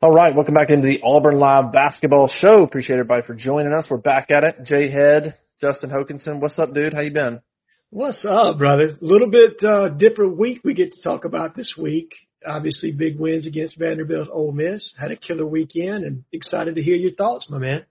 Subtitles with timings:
[0.00, 2.62] All right, welcome back into the Auburn Live Basketball Show.
[2.62, 3.88] Appreciate everybody for joining us.
[3.90, 4.62] We're back at it.
[4.62, 6.94] Jay Head, Justin Hokanson, what's up, dude?
[6.94, 7.40] How you been?
[7.90, 8.96] What's up, brother?
[9.02, 12.14] A little bit uh, different week we get to talk about this week.
[12.46, 14.94] Obviously, big wins against Vanderbilt, Ole Miss.
[14.96, 17.84] Had a killer weekend, and excited to hear your thoughts, my man.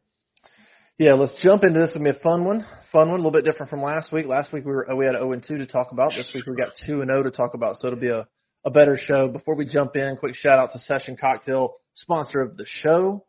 [0.97, 1.91] Yeah, let's jump into this.
[1.93, 2.65] It'll be a fun one.
[2.93, 4.27] Fun one, a little bit different from last week.
[4.27, 6.13] Last week we were we had 0 and 2 to talk about.
[6.15, 7.75] This week we got 2 and 0 to talk about.
[7.79, 8.25] So it'll be a
[8.63, 9.27] a better show.
[9.27, 13.25] Before we jump in, quick shout out to Session Cocktail sponsor of the show,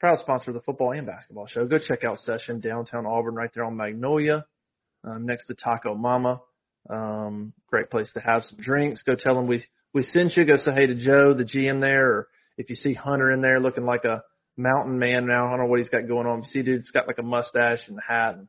[0.00, 1.66] proud sponsor of the football and basketball show.
[1.66, 4.44] Go check out Session downtown Auburn, right there on Magnolia,
[5.04, 6.40] um, next to Taco Mama.
[6.88, 9.02] Um, great place to have some drinks.
[9.02, 10.44] Go tell them we we sent you.
[10.44, 12.28] Go say hey to Joe, the GM there, or
[12.58, 14.22] if you see Hunter in there looking like a
[14.56, 16.42] mountain man now, I don't know what he's got going on.
[16.42, 18.48] You see dude's got like a mustache and a hat and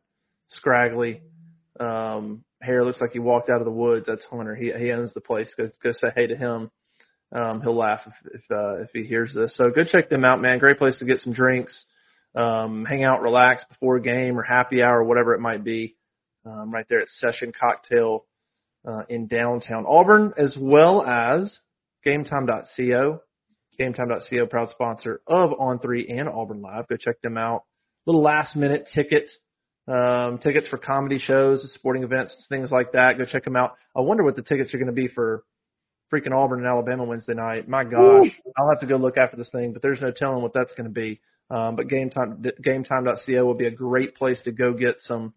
[0.50, 1.22] scraggly
[1.80, 4.06] um, hair, looks like he walked out of the woods.
[4.08, 4.56] That's Hunter.
[4.56, 5.54] He he owns the place.
[5.58, 6.72] Go go say hey to him.
[7.34, 9.56] Um, he'll laugh if if, uh, if he hears this.
[9.58, 10.60] So go check them out, man.
[10.60, 11.86] Great place to get some drinks,
[12.36, 15.96] um, hang out, relax before a game or happy hour, whatever it might be.
[16.46, 18.26] Um, right there at Session Cocktail
[18.88, 21.58] uh, in downtown Auburn, as well as
[22.06, 23.22] GameTime.co.
[23.80, 26.88] GameTime.co, proud sponsor of On3 and Auburn Live.
[26.88, 27.64] Go check them out.
[28.06, 29.30] Little last minute ticket,
[29.88, 33.18] um, tickets for comedy shows, sporting events, things like that.
[33.18, 33.76] Go check them out.
[33.96, 35.44] I wonder what the tickets are going to be for
[36.12, 37.68] freaking Auburn and Alabama Wednesday night.
[37.68, 38.52] My gosh, Ooh.
[38.58, 40.88] I'll have to go look after this thing, but there's no telling what that's going
[40.88, 41.20] to be.
[41.50, 45.34] Um, but game time, GameTime.co will be a great place to go get some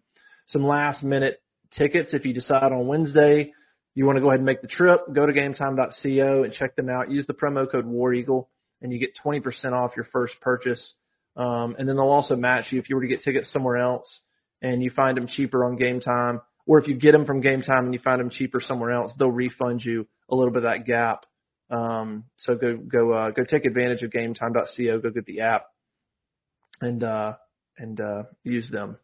[0.46, 1.42] some last minute
[1.76, 3.52] tickets if you decide on Wednesday
[3.98, 5.00] you want to go ahead and make the trip.
[5.12, 7.10] Go to GameTime.co and check them out.
[7.10, 8.48] Use the promo code War Eagle
[8.80, 10.94] and you get 20% off your first purchase.
[11.36, 14.20] Um, and then they'll also match you if you were to get tickets somewhere else
[14.62, 17.62] and you find them cheaper on Game Time, or if you get them from Game
[17.62, 20.70] Time and you find them cheaper somewhere else, they'll refund you a little bit of
[20.70, 21.24] that gap.
[21.70, 25.00] Um, so go go uh, go take advantage of GameTime.co.
[25.00, 25.66] Go get the app
[26.80, 27.32] and uh,
[27.78, 28.98] and uh, use them.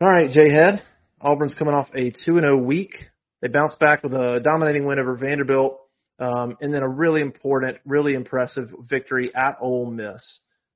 [0.00, 0.82] All right, Jay Head.
[1.20, 2.96] Auburn's coming off a two and zero oh week.
[3.42, 5.78] They bounced back with a dominating win over Vanderbilt,
[6.18, 10.22] um, and then a really important, really impressive victory at Ole Miss.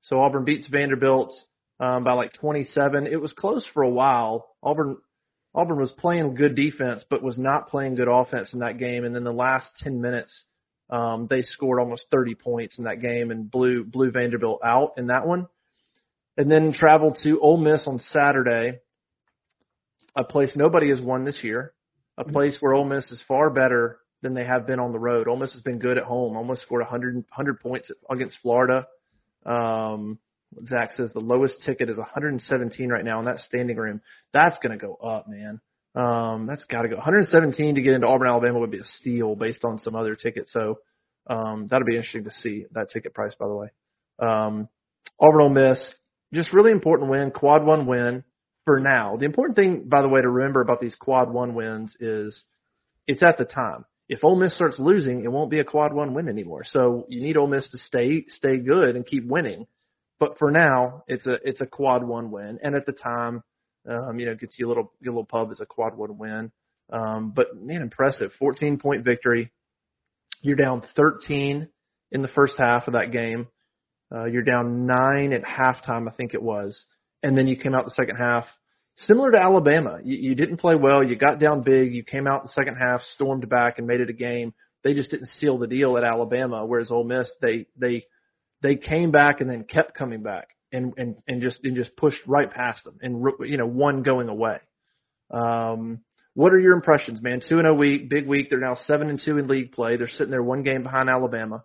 [0.01, 1.33] So Auburn beats Vanderbilt
[1.79, 3.07] um, by like 27.
[3.07, 4.55] It was close for a while.
[4.63, 4.97] Auburn
[5.55, 9.05] Auburn was playing good defense, but was not playing good offense in that game.
[9.05, 10.43] And then the last 10 minutes,
[10.89, 15.07] um, they scored almost 30 points in that game and blew blew Vanderbilt out in
[15.07, 15.47] that one.
[16.37, 18.79] And then traveled to Ole Miss on Saturday,
[20.15, 21.73] a place nobody has won this year,
[22.17, 22.33] a mm-hmm.
[22.33, 25.27] place where Ole Miss is far better than they have been on the road.
[25.27, 26.37] Ole Miss has been good at home.
[26.37, 28.87] Almost scored 100, 100 points against Florida.
[29.45, 30.19] Um,
[30.67, 34.01] Zach says the lowest ticket is 117 right now in that standing room.
[34.33, 35.59] That's going to go up, man.
[35.95, 36.95] Um, that's got to go.
[36.95, 40.51] 117 to get into Auburn, Alabama would be a steal based on some other tickets.
[40.53, 40.79] So
[41.27, 43.67] um, that'll be interesting to see that ticket price, by the way.
[44.19, 44.69] Um,
[45.19, 45.93] Auburn Ole Miss,
[46.33, 48.23] just really important win, quad one win
[48.65, 49.17] for now.
[49.17, 52.43] The important thing, by the way, to remember about these quad one wins is
[53.07, 53.85] it's at the time.
[54.09, 56.63] If Ole Miss starts losing, it won't be a quad one win anymore.
[56.65, 59.67] So you need Ole Miss to stay stay good and keep winning.
[60.19, 63.43] But for now, it's a it's a quad one win, and at the time,
[63.87, 66.51] um, you know, gets you a little a little pub as a quad one win.
[66.91, 69.51] Um, but man, impressive, 14 point victory.
[70.41, 71.67] You're down 13
[72.11, 73.47] in the first half of that game.
[74.13, 76.85] Uh, you're down nine at halftime, I think it was,
[77.23, 78.45] and then you came out the second half.
[79.01, 81.03] Similar to Alabama, you, you didn't play well.
[81.03, 81.93] You got down big.
[81.93, 84.53] You came out the second half, stormed back, and made it a game.
[84.83, 86.65] They just didn't seal the deal at Alabama.
[86.65, 88.05] Whereas Ole Miss, they they
[88.61, 92.19] they came back and then kept coming back and and and just and just pushed
[92.27, 94.57] right past them and you know one going away.
[95.31, 95.99] Um,
[96.33, 97.41] what are your impressions, man?
[97.49, 98.49] Two and a week, big week.
[98.49, 99.97] They're now seven and two in league play.
[99.97, 101.63] They're sitting there one game behind Alabama.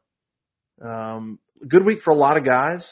[0.82, 1.38] Um,
[1.68, 2.82] good week for a lot of guys.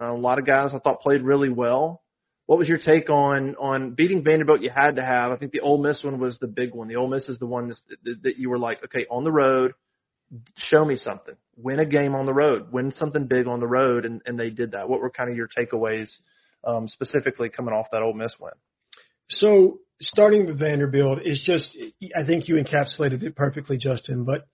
[0.00, 2.02] Uh, a lot of guys I thought played really well.
[2.46, 4.60] What was your take on on beating Vanderbilt?
[4.60, 5.32] You had to have.
[5.32, 6.88] I think the Ole Miss one was the big one.
[6.88, 7.68] The Ole Miss is the one
[8.04, 9.72] that, that you were like, okay, on the road,
[10.56, 11.34] show me something.
[11.56, 12.72] Win a game on the road.
[12.72, 14.88] Win something big on the road, and, and they did that.
[14.88, 16.08] What were kind of your takeaways
[16.64, 18.52] um, specifically coming off that Ole Miss win?
[19.28, 21.76] So starting with Vanderbilt is just,
[22.16, 24.24] I think you encapsulated it perfectly, Justin.
[24.24, 24.46] But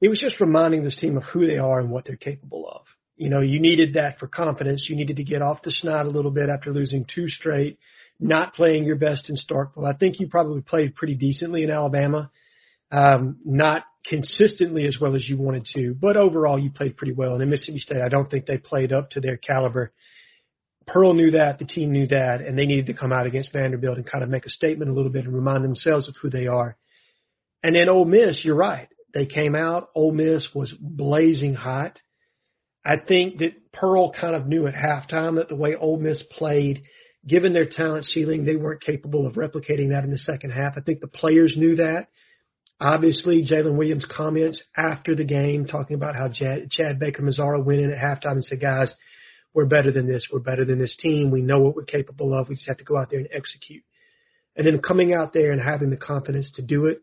[0.00, 2.82] it was just reminding this team of who they are and what they're capable of.
[3.16, 4.86] You know, you needed that for confidence.
[4.88, 7.78] You needed to get off the snot a little bit after losing two straight,
[8.18, 9.88] not playing your best in Starkville.
[9.88, 12.30] I think you probably played pretty decently in Alabama.
[12.90, 17.34] Um, not consistently as well as you wanted to, but overall you played pretty well.
[17.34, 19.92] And in Mississippi State, I don't think they played up to their caliber.
[20.86, 23.98] Pearl knew that, the team knew that, and they needed to come out against Vanderbilt
[23.98, 26.48] and kind of make a statement a little bit and remind themselves of who they
[26.48, 26.76] are.
[27.62, 28.88] And then Ole Miss, you're right.
[29.14, 29.90] They came out.
[29.94, 31.98] Ole Miss was blazing hot.
[32.84, 36.82] I think that Pearl kind of knew at halftime that the way Ole Miss played,
[37.24, 40.74] given their talent ceiling, they weren't capable of replicating that in the second half.
[40.76, 42.08] I think the players knew that.
[42.82, 47.80] Obviously, Jaylin Williams' comments after the game talking about how Chad, Chad Baker Mazara went
[47.80, 48.92] in at halftime and said, guys,
[49.54, 50.26] we're better than this.
[50.32, 51.30] We're better than this team.
[51.30, 52.48] We know what we're capable of.
[52.48, 53.84] We just have to go out there and execute.
[54.56, 57.02] And then coming out there and having the confidence to do it.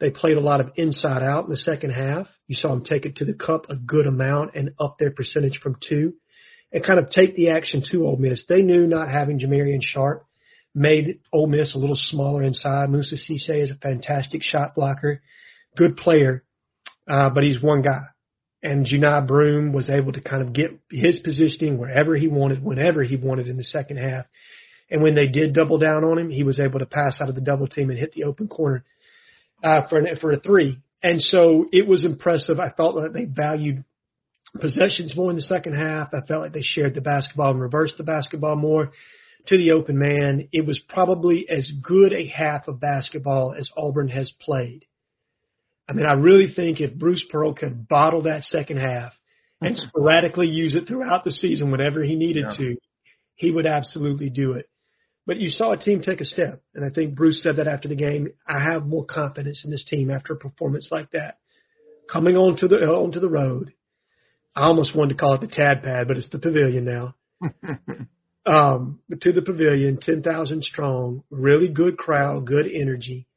[0.00, 2.26] They played a lot of inside out in the second half.
[2.46, 5.60] You saw them take it to the cup a good amount and up their percentage
[5.62, 6.14] from two
[6.72, 8.44] and kind of take the action to Ole Miss.
[8.48, 10.24] They knew not having Jamarion Sharp
[10.74, 12.90] made Ole Miss a little smaller inside.
[12.90, 15.22] Moussa Cisse is a fantastic shot blocker,
[15.76, 16.44] good player,
[17.10, 18.02] uh, but he's one guy.
[18.62, 23.04] And Johni Broom was able to kind of get his positioning wherever he wanted, whenever
[23.04, 24.26] he wanted in the second half.
[24.90, 27.34] And when they did double down on him, he was able to pass out of
[27.34, 28.84] the double team and hit the open corner
[29.62, 30.78] uh, for an, for a three.
[31.02, 32.58] And so it was impressive.
[32.58, 33.84] I felt that they valued
[34.60, 36.08] possessions more in the second half.
[36.12, 38.90] I felt like they shared the basketball and reversed the basketball more
[39.48, 40.48] to the open man.
[40.52, 44.84] It was probably as good a half of basketball as Auburn has played.
[45.88, 49.12] I mean, I really think if Bruce Pearl could bottle that second half
[49.60, 52.56] and sporadically use it throughout the season whenever he needed yeah.
[52.56, 52.76] to,
[53.34, 54.68] he would absolutely do it.
[55.26, 57.88] But you saw a team take a step, and I think Bruce said that after
[57.88, 58.28] the game.
[58.46, 61.38] I have more confidence in this team after a performance like that.
[62.10, 63.74] Coming onto the onto the road,
[64.56, 67.14] I almost wanted to call it the Tad Pad, but it's the Pavilion now.
[68.46, 73.28] um, to the Pavilion, ten thousand strong, really good crowd, good energy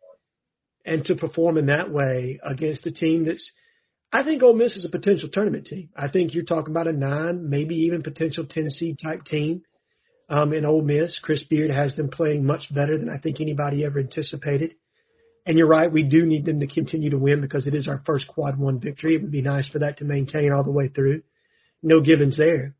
[0.85, 3.51] and to perform in that way against a team that's,
[4.11, 5.89] I think Ole Miss is a potential tournament team.
[5.95, 9.61] I think you're talking about a nine, maybe even potential Tennessee type team
[10.29, 11.17] um, in Ole Miss.
[11.21, 14.75] Chris Beard has them playing much better than I think anybody ever anticipated.
[15.45, 18.03] And you're right, we do need them to continue to win because it is our
[18.05, 19.15] first quad one victory.
[19.15, 21.23] It would be nice for that to maintain all the way through.
[21.81, 22.75] No givens there.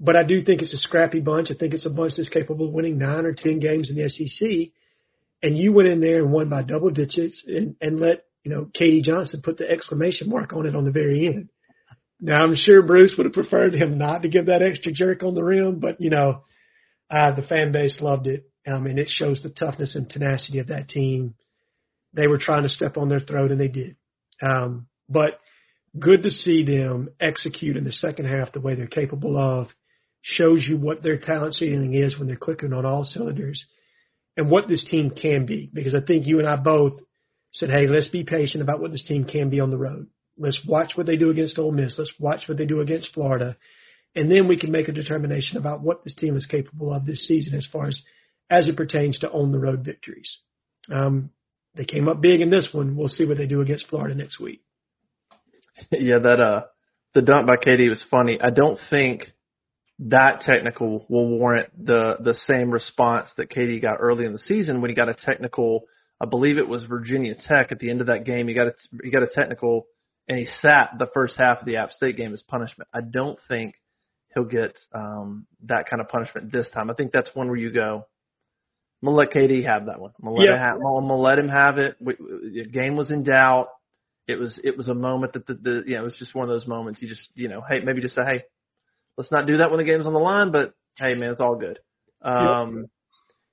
[0.00, 1.50] But I do think it's a scrappy bunch.
[1.50, 4.08] I think it's a bunch that's capable of winning nine or ten games in the
[4.08, 4.72] SEC
[5.42, 8.68] and you went in there and won by double digits and, and let, you know,
[8.78, 11.48] KD Johnson put the exclamation mark on it on the very end.
[12.20, 15.34] Now I'm sure Bruce would have preferred him not to give that extra jerk on
[15.34, 16.44] the rim, but you know,
[17.10, 18.46] uh, the fan base loved it.
[18.66, 21.34] Um, and it shows the toughness and tenacity of that team.
[22.12, 23.96] They were trying to step on their throat and they did.
[24.42, 25.40] Um, but
[25.98, 29.68] good to see them execute in the second half the way they're capable of.
[30.22, 33.64] Shows you what their talent ceiling is when they're clicking on all cylinders
[34.36, 35.70] and what this team can be.
[35.72, 37.00] Because I think you and I both
[37.52, 40.08] said, hey, let's be patient about what this team can be on the road.
[40.38, 41.96] Let's watch what they do against Ole Miss.
[41.98, 43.56] Let's watch what they do against Florida.
[44.14, 47.26] And then we can make a determination about what this team is capable of this
[47.26, 48.00] season as far as
[48.50, 50.38] as it pertains to on the road victories.
[50.90, 51.30] Um,
[51.76, 52.96] they came up big in this one.
[52.96, 54.62] We'll see what they do against Florida next week.
[55.90, 56.62] Yeah, that uh
[57.14, 58.38] the dunk by KD was funny.
[58.40, 59.32] I don't think
[60.08, 64.80] that technical will warrant the the same response that KD got early in the season
[64.80, 65.84] when he got a technical.
[66.22, 68.48] I believe it was Virginia Tech at the end of that game.
[68.48, 69.86] He got a he got a technical
[70.28, 72.88] and he sat the first half of the App State game as punishment.
[72.94, 73.74] I don't think
[74.34, 76.90] he'll get um, that kind of punishment this time.
[76.90, 78.06] I think that's one where you go.
[79.02, 80.12] I'm gonna let KD have that one.
[80.18, 80.58] I'm gonna let, yep.
[80.58, 81.96] have, I'm gonna let him have it.
[82.00, 83.68] We, the game was in doubt.
[84.28, 86.48] It was it was a moment that the, the you know it was just one
[86.48, 87.02] of those moments.
[87.02, 88.44] You just you know hey maybe just say hey
[89.20, 90.50] let's not do that when the game's on the line.
[90.50, 91.78] But hey, man, it's all good.
[92.22, 92.86] Um,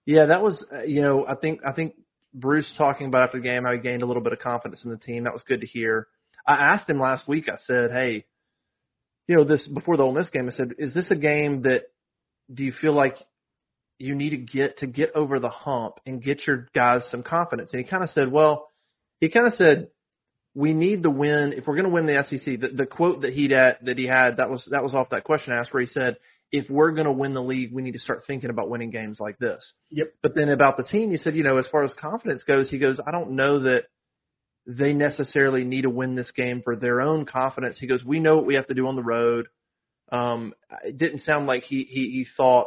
[0.06, 1.96] yeah, that was uh, you know I think I think
[2.34, 4.92] Bruce talking about after the game how he gained a little bit of confidence in
[4.92, 5.26] the team.
[5.26, 6.08] That was good to hear.
[6.48, 7.50] I asked him last week.
[7.50, 8.26] I said, hey,
[9.28, 10.48] you know this before the Ole Miss game.
[10.48, 11.84] I said, is this a game that
[12.54, 13.18] do you feel like
[14.00, 17.72] you need to get to get over the hump and get your guys some confidence?
[17.74, 18.70] And he kind of said, well,
[19.20, 19.90] he kind of said
[20.58, 22.60] we need the win if we're going to win the SEC.
[22.60, 25.24] The, the quote that he had that he had that was that was off that
[25.24, 26.18] question asked where he said,
[26.52, 29.20] "If we're going to win the league, we need to start thinking about winning games
[29.20, 30.14] like this." Yep.
[30.24, 32.80] But then about the team, he said, you know, as far as confidence goes, he
[32.80, 33.84] goes, I don't know that
[34.66, 37.78] they necessarily need to win this game for their own confidence.
[37.80, 39.46] He goes, we know what we have to do on the road.
[40.12, 42.66] Um, it didn't sound like he he, he thought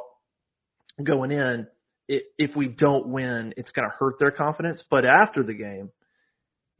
[1.02, 1.66] going in.
[2.06, 4.82] If we don't win, it's going to hurt their confidence.
[4.88, 5.90] But after the game,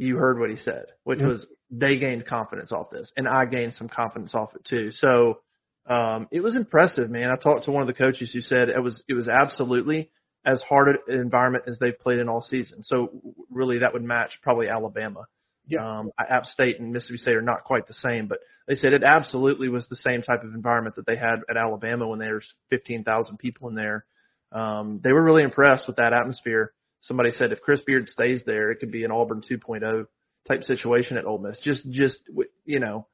[0.01, 1.29] you heard what he said, which yep.
[1.29, 4.91] was they gained confidence off this, and I gained some confidence off it too.
[4.93, 5.41] So
[5.87, 7.31] um, it was impressive, man.
[7.31, 10.11] I talked to one of the coaches who said it was it was absolutely
[10.47, 12.83] as hard an environment as they've played in all season.
[12.83, 13.11] So
[13.51, 15.27] really, that would match probably Alabama.
[15.67, 15.99] Yeah.
[15.99, 19.05] Um, App State and Mississippi State are not quite the same, but they said it
[19.05, 23.37] absolutely was the same type of environment that they had at Alabama when there's 15,000
[23.37, 24.07] people in there.
[24.51, 28.71] Um, they were really impressed with that atmosphere somebody said if Chris Beard stays there,
[28.71, 30.07] it could be an Auburn 2.0
[30.49, 31.59] type situation at Ole Miss.
[31.63, 32.19] Just, just
[32.65, 33.07] you know,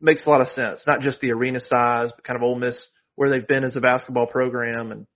[0.00, 0.80] makes a lot of sense.
[0.86, 2.76] Not just the arena size, but kind of Ole Miss
[3.16, 5.06] where they've been as a basketball program, and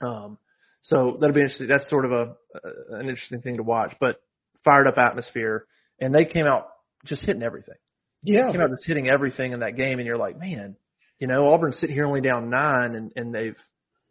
[0.00, 0.38] um,
[0.82, 1.68] so that'll be interesting.
[1.68, 3.94] That's sort of a, a an interesting thing to watch.
[4.00, 4.20] But
[4.64, 5.66] fired up atmosphere,
[6.00, 6.68] and they came out
[7.04, 7.76] just hitting everything.
[8.22, 10.76] Yeah, they came out just hitting everything in that game, and you're like, man,
[11.18, 13.56] you know, Auburn's sitting here only down nine, and and they've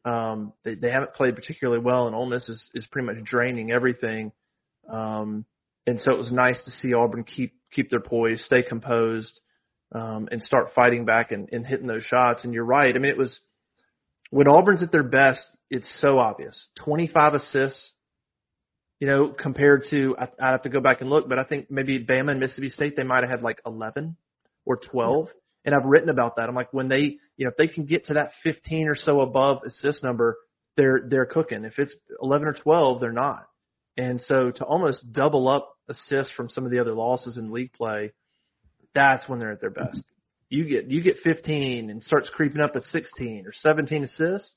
[0.06, 3.72] um, they they haven't played particularly well, and Ole Miss is is pretty much draining
[3.72, 4.32] everything.
[4.90, 5.46] Um,
[5.88, 9.40] and so it was nice to see Auburn keep keep their poise, stay composed,
[9.94, 12.44] um, and start fighting back and, and hitting those shots.
[12.44, 12.96] And you're right.
[12.96, 13.40] I mean, it was
[14.30, 16.68] when Auburn's at their best, it's so obvious.
[16.84, 17.92] 25 assists,
[19.00, 21.70] you know, compared to I, I have to go back and look, but I think
[21.70, 24.16] maybe Bama and Mississippi State they might have had like 11
[24.66, 25.28] or 12.
[25.64, 26.50] And I've written about that.
[26.50, 29.22] I'm like, when they, you know, if they can get to that 15 or so
[29.22, 30.38] above assist number,
[30.78, 31.66] they're they're cooking.
[31.66, 33.48] If it's 11 or 12, they're not.
[33.98, 37.74] And so to almost double up assists from some of the other losses in league
[37.74, 38.14] play,
[38.96, 40.04] that's when they're at their best.
[40.50, 44.54] You get you get 15 and starts creeping up at 16 or 17 assists,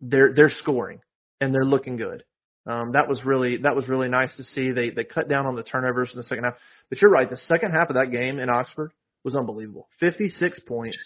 [0.00, 1.00] they're they're scoring
[1.40, 2.24] and they're looking good.
[2.66, 4.72] Um, that was really that was really nice to see.
[4.72, 6.54] They they cut down on the turnovers in the second half.
[6.88, 8.92] But you're right, the second half of that game in Oxford
[9.28, 9.88] was unbelievable.
[10.00, 10.98] 56 points.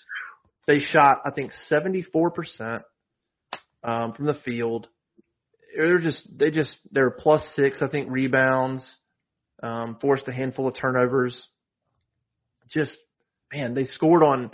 [0.67, 2.83] They shot I think 74 percent
[3.83, 4.89] um, from the field
[5.75, 8.85] they're just they just they're plus six, I think, rebounds,
[9.63, 11.49] um, forced a handful of turnovers.
[12.73, 12.97] Just
[13.53, 14.51] man, they scored on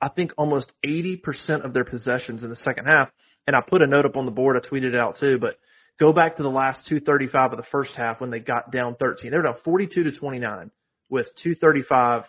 [0.00, 3.10] I think almost eighty percent of their possessions in the second half.
[3.46, 5.58] And I put a note up on the board, I tweeted it out too, but
[6.00, 8.72] go back to the last two thirty five of the first half when they got
[8.72, 9.30] down thirteen.
[9.30, 10.70] They were down forty two to twenty nine
[11.10, 12.24] with two thirty five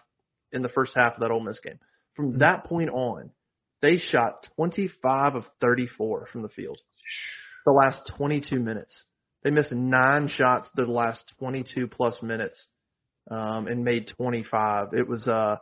[0.55, 1.79] in the first half of that Ole Miss game.
[2.15, 3.29] From that point on,
[3.81, 6.79] they shot twenty five of thirty four from the field
[7.65, 8.93] the last 22 minutes.
[9.43, 12.67] They missed nine shots the last 22 plus minutes
[13.29, 14.93] um, and made 25.
[14.93, 15.57] It was uh,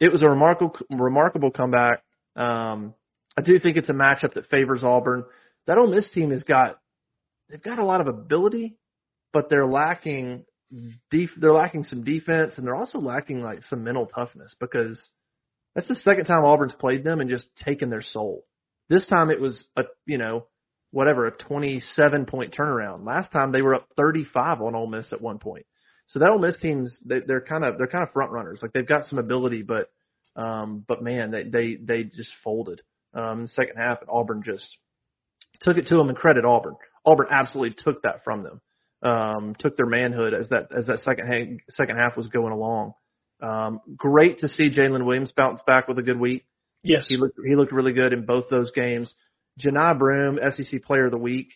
[0.00, 2.02] it was a remarkable remarkable comeback.
[2.36, 2.94] Um,
[3.36, 5.24] I do think it's a matchup that favors Auburn.
[5.66, 6.78] That Ole Miss team has got
[7.50, 8.76] they've got a lot of ability,
[9.32, 10.44] but they're lacking
[11.10, 15.00] def- they're lacking some defense and they're also lacking like some mental toughness because
[15.74, 18.44] that's the second time Auburn's played them and just taken their soul.
[18.88, 20.46] This time it was a you know
[20.90, 23.06] whatever, a 27 point turnaround.
[23.06, 25.66] Last time they were up 35 on Ole Miss at one point.
[26.06, 28.60] So that Ole Miss team's they, they're kind of they're kind of front runners.
[28.62, 29.90] Like they've got some ability, but
[30.36, 32.82] um, but man, they they they just folded
[33.14, 34.00] um, in the second half.
[34.00, 34.76] And Auburn just
[35.60, 36.76] took it to them and credit Auburn.
[37.04, 38.60] Auburn absolutely took that from them.
[39.02, 42.94] Um, took their manhood as that as that second ha- second half was going along.
[43.42, 46.44] Um, great to see Jaylin Williams bounce back with a good week.
[46.84, 49.12] Yes, he looked he looked really good in both those games.
[49.60, 51.48] Johni Broom, SEC Player of the Week,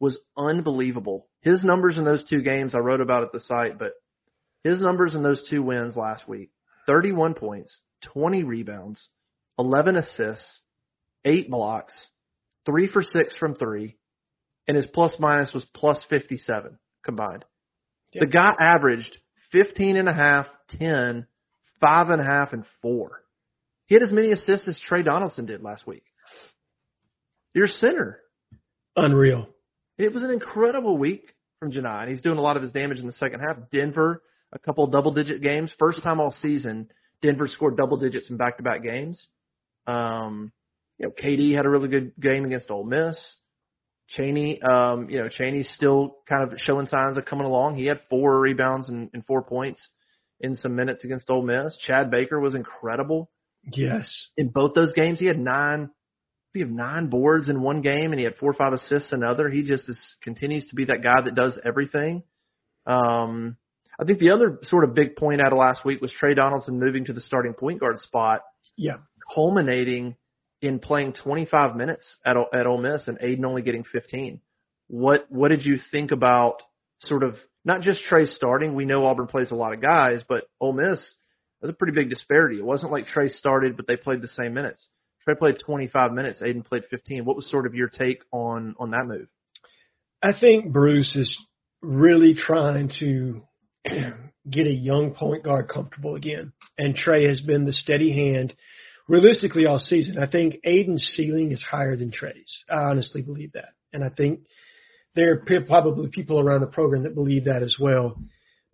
[0.00, 1.26] was unbelievable.
[1.42, 3.92] His numbers in those two games I wrote about at the site, but
[4.62, 6.50] his numbers in those two wins last week
[6.86, 7.80] 31 points,
[8.12, 9.08] 20 rebounds,
[9.58, 10.60] 11 assists,
[11.24, 11.92] 8 blocks,
[12.66, 13.96] 3 for 6 from 3,
[14.66, 17.44] and his plus minus was plus 57 combined.
[18.12, 19.16] The guy averaged
[19.50, 20.46] 15 and a half,
[20.78, 21.26] 10,
[21.80, 23.10] 5 and a half, and 4.
[23.86, 26.04] He had as many assists as Tre Donaldson did last week
[27.54, 28.20] your center.
[28.96, 29.48] Unreal.
[29.96, 32.98] It was an incredible week from Johni, and he's doing a lot of his damage
[32.98, 33.56] in the second half.
[33.72, 35.72] Denver, a couple double digit games.
[35.78, 36.90] First time all season,
[37.22, 39.24] Denver scored double digits in back to back games.
[39.86, 40.52] Um,
[40.98, 43.16] you know, KD had a really good game against Ole Miss.
[44.08, 47.76] Chaney, um, you know, Chaney's still kind of showing signs of coming along.
[47.76, 49.80] He had four rebounds and, and four points
[50.40, 51.76] in some minutes against Ole Miss.
[51.86, 53.30] Chad Baker was incredible.
[53.72, 54.10] Yes.
[54.36, 55.90] In both those games, he had nine
[56.52, 59.22] he had nine boards in one game and he had four or five assists in
[59.24, 59.50] another.
[59.50, 62.22] He just is, continues to be that guy that does everything.
[62.86, 63.56] Um,
[64.00, 66.78] I think the other sort of big point out of last week was Tre Donaldson
[66.78, 68.42] moving to the starting point guard spot.
[68.76, 68.98] Yeah.
[69.34, 70.14] Culminating
[70.64, 74.40] in playing 25 minutes at at Ole Miss and Aden only getting 15.
[74.88, 76.62] What what did you think about
[77.00, 78.74] sort of not just Tre starting?
[78.74, 80.98] We know Auburn plays a lot of guys, but Ole Miss
[81.60, 82.58] was a pretty big disparity.
[82.58, 84.88] It wasn't like Tre started, but they played the same minutes.
[85.24, 86.42] Tre played 25 minutes.
[86.42, 87.24] Aden played 15.
[87.24, 89.28] What was sort of your take on on that move?
[90.22, 91.36] I think Bruce is
[91.82, 93.42] really trying to
[94.50, 98.54] get a young point guard comfortable again, and Tre has been the steady hand
[99.08, 100.18] realistically all season.
[100.18, 102.64] I think Aden's ceiling is higher than Tre's.
[102.70, 104.40] I honestly believe that, and I think
[105.14, 108.16] there are probably people around the program that believe that as well.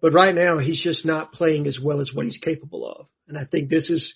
[0.01, 3.37] But right now, he's just not playing as well as what he's capable of, and
[3.37, 4.15] I think this is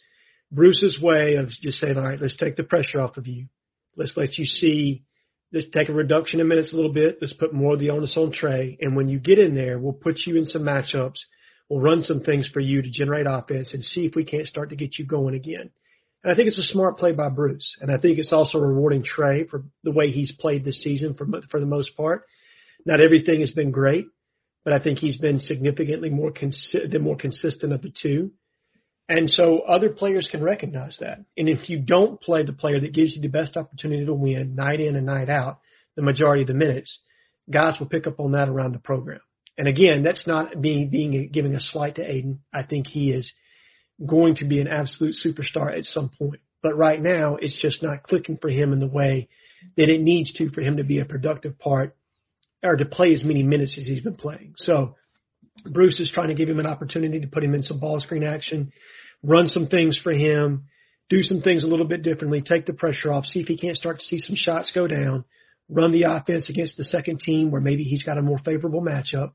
[0.51, 3.47] Bruce's way of just saying, all right, let's take the pressure off of you.
[3.97, 5.05] Let's let you see,
[5.53, 7.19] let's take a reduction in minutes a little bit.
[7.21, 8.77] Let's put more of the onus on Tre.
[8.81, 11.19] And when you get in there, we'll put you in some matchups
[11.69, 14.71] We'll run some things for you to generate offense and see if we can't start
[14.71, 15.71] to get you going again.
[16.25, 17.77] And I think it's a smart play by Bruce.
[17.81, 21.27] And I think it's also rewarding Tre for the way he's played this season for,
[21.51, 22.25] for the most part.
[22.87, 24.07] Not everything has been great,
[24.65, 28.33] but I think he's been significantly more consi- the more consistent of the two.
[29.07, 31.19] And so other players can recognize that.
[31.37, 34.55] And if you don't play the player that gives you the best opportunity to win
[34.55, 35.61] night in and night out,
[35.95, 36.99] the majority of the minutes,
[37.51, 39.21] guys will pick up on that around the program.
[39.59, 42.41] And again, that's not being being giving a slight to Aden.
[42.53, 43.31] I think he is
[44.05, 46.41] going to be an absolute superstar at some point.
[46.63, 49.29] But right now, it's just not clicking for him in the way
[49.77, 51.97] that it needs to for him to be a productive part
[52.63, 54.55] or to play as many minutes as he's been playing.
[54.57, 54.95] So
[55.71, 58.25] Bruce is trying to give him an opportunity to put him in some ball screen
[58.25, 58.73] action,
[59.23, 60.65] run some things for him,
[61.11, 63.77] do some things a little bit differently, take the pressure off, see if he can't
[63.77, 65.25] start to see some shots go down,
[65.69, 69.33] run the offense against the second team where maybe he's got a more favorable matchup.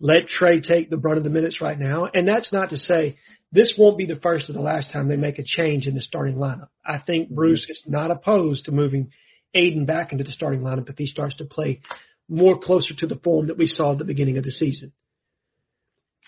[0.00, 2.08] Let Tre take the brunt of the minutes right now.
[2.12, 3.16] And that's not to say
[3.50, 6.00] this won't be the first or the last time they make a change in the
[6.00, 6.68] starting lineup.
[6.84, 9.10] I think Bruce is not opposed to moving
[9.54, 11.80] Aden back into the starting lineup if he starts to play
[12.28, 14.92] more closer to the form that we saw at the beginning of the season.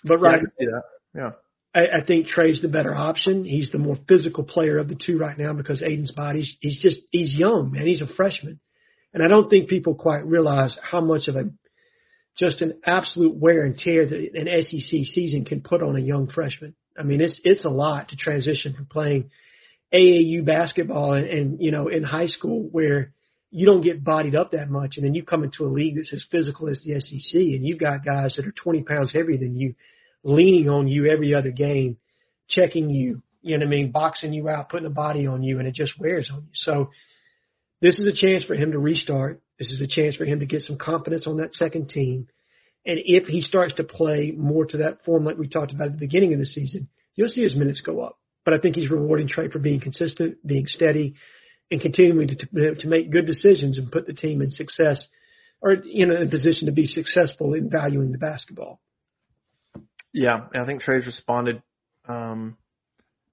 [0.03, 0.69] But right, yeah,
[1.15, 1.31] yeah.
[1.75, 3.45] I, I think Tre's the better option.
[3.45, 7.01] He's the more physical player of the two right now because Aden's body's he's just
[7.11, 7.87] he's young, man.
[7.87, 8.61] He's a freshman.
[9.13, 11.51] And I don't think people quite realize how much of a
[12.39, 16.29] just an absolute wear and tear that an SEC season can put on a young
[16.29, 16.75] freshman.
[17.01, 19.31] I mean, it's it's a lot to transition from playing
[19.93, 23.13] AAU basketball and, and you know in high school where
[23.51, 26.13] you don't get bodied up that much, and then you come into a league that's
[26.13, 29.57] as physical as the SEC, and you've got guys that are 20 pounds heavier than
[29.57, 29.75] you,
[30.23, 31.97] leaning on you every other game,
[32.49, 35.59] checking you, you know what I mean, boxing you out, putting a body on you,
[35.59, 36.51] and it just wears on you.
[36.55, 36.91] So
[37.81, 39.41] this is a chance for him to restart.
[39.59, 42.29] This is a chance for him to get some confidence on that second team.
[42.87, 45.93] And if he starts to play more to that form like we talked about at
[45.93, 48.19] the beginning of the season, you'll see his minutes go up.
[48.45, 51.15] But I think he's rewarding Tre for being consistent, being steady,
[51.71, 55.05] and continuing to, to make good decisions and put the team in success
[55.63, 58.81] or you know in a position to be successful in valuing the basketball.
[60.13, 61.63] Yeah, I think Tre's responded
[62.09, 62.57] um,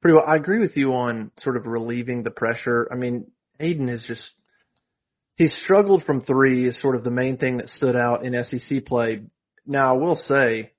[0.01, 0.25] pretty well.
[0.27, 2.87] I agree with you on sort of relieving the pressure.
[2.91, 4.31] I mean, Aden is just
[5.35, 8.85] he struggled from three is sort of the main thing that stood out in SEC
[8.85, 9.21] play.
[9.67, 10.71] Now, I will say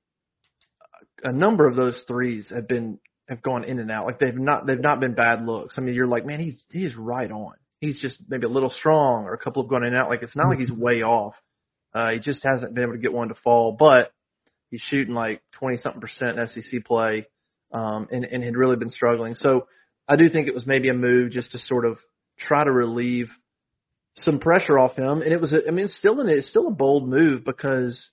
[1.22, 2.98] a number of those threes have been
[3.28, 4.06] have gone in and out.
[4.06, 5.74] Like they've not they've not been bad looks.
[5.76, 7.54] I mean, you're like, man, he's he's right on.
[7.80, 10.08] He's just maybe a little strong, or a couple have gone in and out.
[10.08, 11.34] Like it's not like he's way off.
[11.94, 14.12] Uh, he just hasn't been able to get one to fall, but
[14.70, 17.26] he's shooting like 20 something percent in SEC play,
[17.72, 19.34] um, and and had really been struggling.
[19.34, 19.66] So
[20.08, 21.98] I do think it was maybe a move just to sort of
[22.38, 23.28] try to relieve
[24.20, 25.22] some pressure off him.
[25.22, 28.08] And it was, a, I mean, still an, it's still a bold move because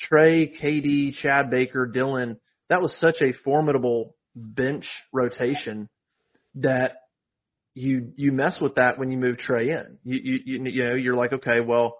[0.00, 2.36] Tre, KD, Chad Baker, Dylan,
[2.68, 5.88] that was such a formidable bench rotation
[6.56, 7.02] that
[7.74, 9.98] you you mess with that when you move Tre in.
[10.04, 11.98] You you you, you know you're like okay well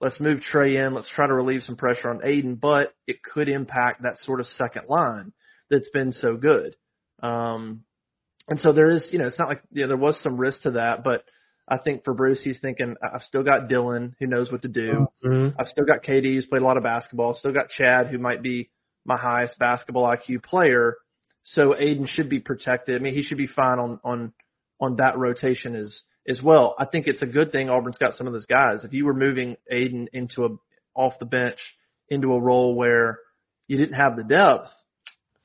[0.00, 3.48] let's move Tre in let's try to relieve some pressure on Aden but it could
[3.48, 5.32] impact that sort of second line
[5.70, 6.76] that's been so good.
[7.22, 7.84] Um,
[8.48, 10.62] and so there is you know it's not like you know there was some risk
[10.62, 11.24] to that but
[11.68, 15.06] I think for Bruce he's thinking I've still got Dylan who knows what to do.
[15.24, 15.58] Mm-hmm.
[15.58, 17.30] I've still got KD who's played a lot of basketball.
[17.30, 18.70] I've still got Chad who might be
[19.06, 20.96] my highest basketball IQ player
[21.44, 22.96] so Aden should be protected.
[22.96, 24.32] I mean, he should be fine on on
[24.80, 26.74] on that rotation as as well.
[26.78, 28.84] I think it's a good thing Auburn's got some of those guys.
[28.84, 30.48] If you were moving Aden into a
[30.94, 31.58] off the bench
[32.08, 33.18] into a role where
[33.66, 34.68] you didn't have the depth,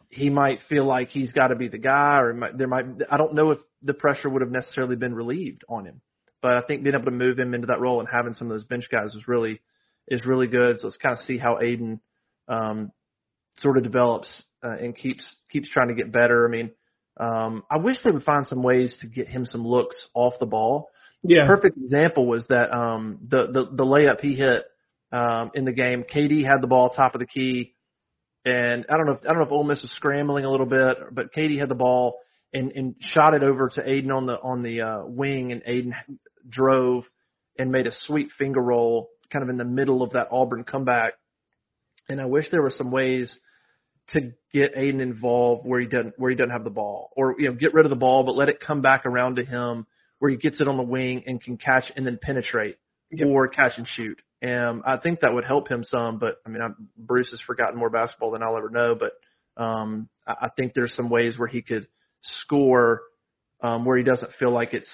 [0.09, 2.85] he might feel like he's got to be the guy, or might, there might.
[3.11, 6.01] I don't know if the pressure would have necessarily been relieved on him,
[6.41, 8.51] but I think being able to move him into that role and having some of
[8.51, 9.61] those bench guys is really
[10.07, 10.79] is really good.
[10.79, 11.99] So let's kind of see how Aden
[12.47, 12.91] um,
[13.57, 14.27] sort of develops
[14.63, 16.47] uh, and keeps keeps trying to get better.
[16.47, 16.71] I mean,
[17.19, 20.45] um, I wish they would find some ways to get him some looks off the
[20.45, 20.89] ball.
[21.21, 21.47] Yeah.
[21.47, 24.63] Perfect example was that um, the, the the layup he hit
[25.11, 26.03] um, in the game.
[26.03, 27.75] KD had the ball top of the key,
[28.45, 30.65] and I don't know if I don't know if Ole Miss was scrambling a little
[30.65, 32.19] bit, but KD had the ball
[32.53, 35.93] and and shot it over to Aden on the on the uh, wing, and Aden
[36.47, 37.05] drove
[37.57, 41.13] and made a sweet finger roll, kind of in the middle of that Auburn comeback.
[42.07, 43.39] And I wish there were some ways
[44.09, 47.49] to get Aden involved where he doesn't where he doesn't have the ball, or you
[47.49, 49.85] know get rid of the ball but let it come back around to him
[50.19, 52.77] where he gets it on the wing and can catch and then penetrate
[53.11, 53.27] yep.
[53.27, 54.19] or catch and shoot.
[54.41, 56.19] And I think that would help him some.
[56.19, 58.95] But I mean, I'm, Bruce has forgotten more basketball than I'll ever know.
[58.95, 61.87] But um, I, I think there's some ways where he could
[62.41, 63.01] score
[63.61, 64.89] um, where he doesn't feel like it's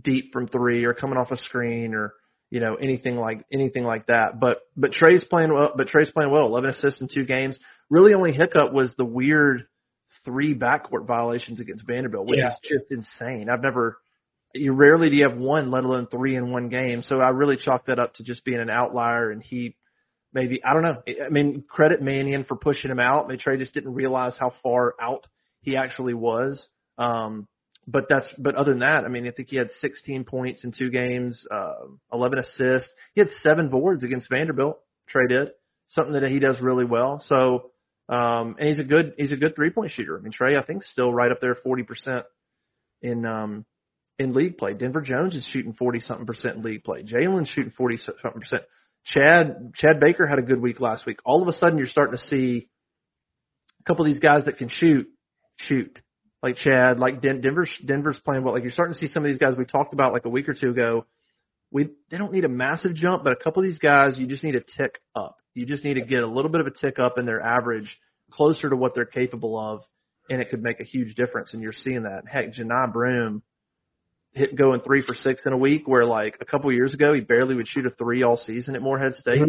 [0.00, 2.14] deep from three or coming off a screen or
[2.50, 4.38] you know, anything like anything like that.
[4.38, 5.72] But but Tre's playing well.
[5.74, 6.44] But Tre's playing well.
[6.46, 7.58] 11 assists in two games.
[7.88, 9.66] Really, only hiccup was the weird
[10.26, 12.48] three backcourt violations against Vanderbilt, which Yeah.
[12.50, 13.48] is just insane.
[13.48, 13.96] I've never.
[14.54, 17.02] You rarely do you have one, let alone three in one game.
[17.02, 19.74] So I really chalk that up to just being an outlier, and he
[20.34, 21.02] maybe I don't know.
[21.24, 23.28] I mean, credit Manjon for pushing him out.
[23.28, 25.26] Maybe Tre just didn't realize how far out
[25.62, 26.68] he actually was.
[26.98, 27.48] Um,
[27.86, 30.72] but that's but other than that, I mean, I think he had 16 points in
[30.76, 32.88] two games, uh, 11 assists.
[33.14, 34.78] He had seven boards against Vanderbilt.
[35.08, 35.50] Tre did
[35.88, 37.22] something that he does really well.
[37.26, 37.70] So,
[38.08, 40.16] um, and he's a good he's a good three point shooter.
[40.16, 42.24] I mean, Tre, I think still right up there, 40 percent
[43.00, 43.64] in um
[44.18, 44.74] in league play.
[44.74, 47.02] Denver Jones is shooting 40 something percent in league play.
[47.02, 48.62] Jaylin's shooting 40 something percent.
[49.06, 51.18] Chad Chad Baker had a good week last week.
[51.24, 52.68] All of a sudden, you're starting to see
[53.80, 55.08] a couple of these guys that can shoot
[55.56, 55.98] shoot
[56.42, 58.54] like Chad, like Den- Denver's Denver's playing well.
[58.54, 60.48] Like you're starting to see some of these guys we talked about like a week
[60.48, 61.06] or two ago.
[61.70, 64.44] We they don't need a massive jump, but a couple of these guys you just
[64.44, 65.36] need a tick up.
[65.54, 67.96] You just need to get a little bit of a tick up in their average,
[68.30, 69.82] closer to what they're capable of,
[70.28, 71.52] and it could make a huge difference.
[71.52, 72.22] And you're seeing that.
[72.26, 73.42] Heck, Johni Broom
[74.32, 77.14] hit going three for six in a week, where like a couple of years ago
[77.14, 79.40] he barely would shoot a three all season at Morehead State.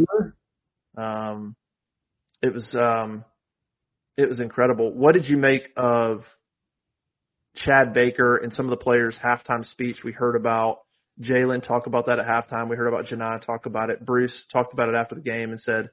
[0.97, 1.55] Um,
[2.41, 3.25] it was um,
[4.15, 4.93] it was incredible.
[4.93, 6.23] What did you make of
[7.55, 9.97] Chad Baker and some of the players' halftime speech?
[10.03, 10.79] We heard about
[11.21, 12.69] Jaylin talk about that at halftime.
[12.69, 14.05] We heard about Johni talk about it.
[14.05, 15.89] Bruce talked about it after the game and said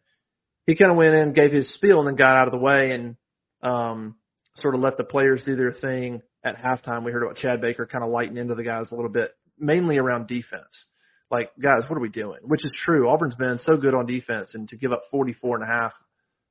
[0.66, 2.92] he kind of went in, gave his spiel, and then got out of the way
[2.92, 3.16] and
[3.62, 4.16] um,
[4.56, 7.04] sort of let the players do their thing at halftime.
[7.04, 9.98] We heard about Chad Baker kind of lighting into the guys a little bit, mainly
[9.98, 10.86] around defense.
[11.30, 12.40] Like, guys, what are we doing?
[12.42, 13.08] Which is true.
[13.08, 15.92] Auburn's been so good on defense, and to give up 44 and a half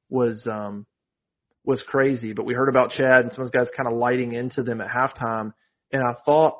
[0.10, 0.86] was um,
[1.70, 2.34] was crazy.
[2.34, 4.82] But we heard about Chad and some of those guys kind of lighting into them
[4.82, 5.54] at halftime,
[5.94, 6.58] and I thought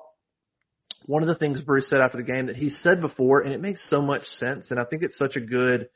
[1.08, 3.60] one of the things Bruce said after the game that he said before, and it
[3.60, 5.90] makes so much sense, and I think it's such a good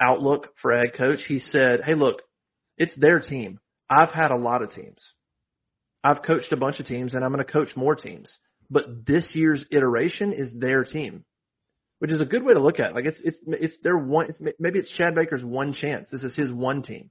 [0.00, 1.18] outlook for head coach.
[1.26, 2.22] He said, "Hey, look,
[2.78, 3.58] it's their team.
[3.90, 5.02] I've had a lot of teams.
[6.04, 8.32] I've coached a bunch of teams, and I'm going to coach more teams.
[8.70, 11.24] But this year's iteration is their team."
[12.00, 12.94] Which is a good way to look at it.
[12.94, 14.26] Like it's it's it's their one.
[14.28, 16.06] It's, maybe it's Chad Baker's one chance.
[16.12, 17.10] This is his one team.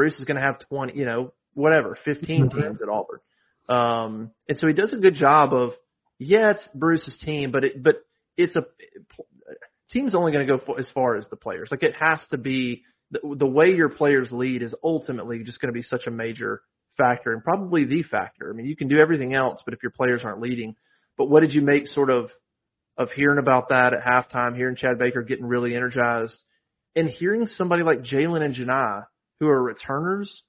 [0.00, 3.20] Bruce is going to have 20, you know, whatever, 15 teams at Auburn.
[3.68, 5.72] Um, and so he does a good job of,
[6.18, 7.96] yeah, it's Bruce's team, but it, but
[8.34, 8.62] it's a,
[9.92, 11.68] team's only going to go for, as far as the players.
[11.70, 15.68] Like it has to be the, the way your players lead is ultimately just going
[15.68, 16.62] to be such a major
[16.96, 18.50] factor and probably the factor.
[18.50, 20.76] I mean, you can do everything else, but if your players aren't leading,
[21.18, 22.30] but what did you make sort of,
[22.96, 26.42] of hearing about that at halftime, hearing Chad Baker getting really energized
[26.96, 29.04] and hearing somebody like Jaylin and Johni
[29.40, 30.42] who are returners,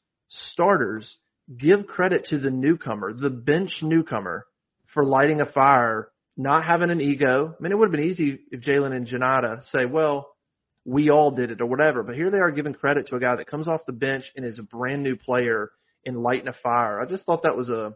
[0.51, 1.17] starters,
[1.57, 4.45] give credit to the newcomer, the bench newcomer,
[4.93, 7.55] for lighting a fire, not having an ego.
[7.57, 10.27] I mean, it would have been easy if Jaylin and Janata say, well,
[10.85, 12.03] we all did it or whatever.
[12.03, 14.45] But here they are giving credit to a guy that comes off the bench and
[14.45, 15.71] is a brand new player
[16.03, 16.99] in lighting a fire.
[16.99, 17.93] I just thought that was a,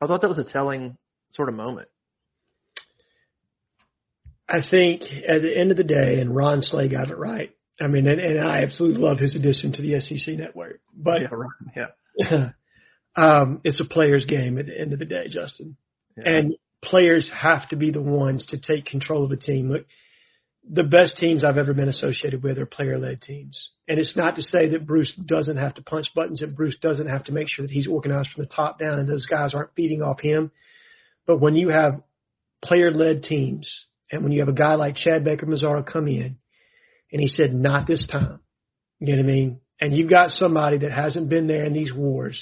[0.00, 0.98] I thought that was a telling
[1.32, 1.88] sort of moment.
[4.48, 7.55] I think at the end of the day, and Ron Slay got it right.
[7.80, 10.80] I mean, and, and I absolutely love his addition to the SEC network.
[10.94, 11.88] But yeah, right.
[12.16, 12.50] yeah.
[13.16, 15.76] um, it's a player's game at the end of the day, Justin.
[16.16, 16.30] Yeah.
[16.30, 19.70] And players have to be the ones to take control of a team.
[19.70, 19.86] Look,
[20.68, 23.70] the best teams I've ever been associated with are player led teams.
[23.88, 27.08] And it's not to say that Bruce doesn't have to punch buttons, and Bruce doesn't
[27.08, 29.74] have to make sure that he's organized from the top down and those guys aren't
[29.76, 30.50] feeding off him.
[31.26, 32.02] But when you have
[32.64, 33.70] player led teams
[34.10, 36.38] and when you have a guy like Chad Baker Mazara come in
[37.16, 38.40] and he said, not this time,
[39.00, 39.60] you know what I mean?
[39.80, 42.38] And you've got somebody that hasn't been there in these wars,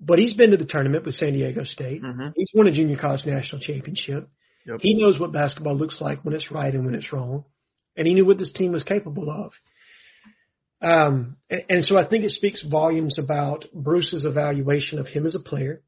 [0.00, 2.02] but he's been to the tournament with San Diego State.
[2.02, 2.28] Mm-hmm.
[2.34, 4.30] He's won a junior college national championship.
[4.66, 4.78] Yep.
[4.80, 7.44] He knows what basketball looks like when it's right and when it's wrong.
[7.94, 9.52] And he knew what this team was capable of.
[10.80, 15.34] Um, and, and so I think it speaks volumes about Bruce's evaluation of him as
[15.34, 15.82] a player,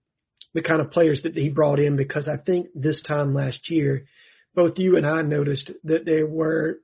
[0.52, 4.04] the kind of players that he brought in, because I think this time last year,
[4.54, 6.80] both you and I noticed that there were,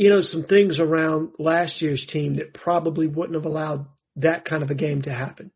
[0.00, 3.84] you know, some things around last year's team that probably wouldn't have allowed
[4.16, 5.50] that kind of a game to happen.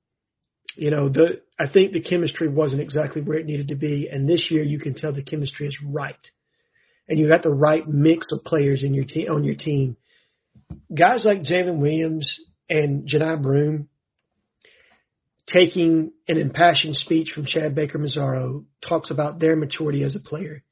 [0.76, 4.28] You know, the I think the chemistry wasn't exactly where it needed to be, and
[4.28, 6.14] this year you can tell the chemistry is right,
[7.08, 9.96] and you got the right mix of players in your team on your team.
[10.94, 12.30] Guys like Jaylin Williams
[12.68, 13.88] and Johni Broom
[15.50, 20.63] taking an impassioned speech from Chad Baker Mazara talks about their maturity as a player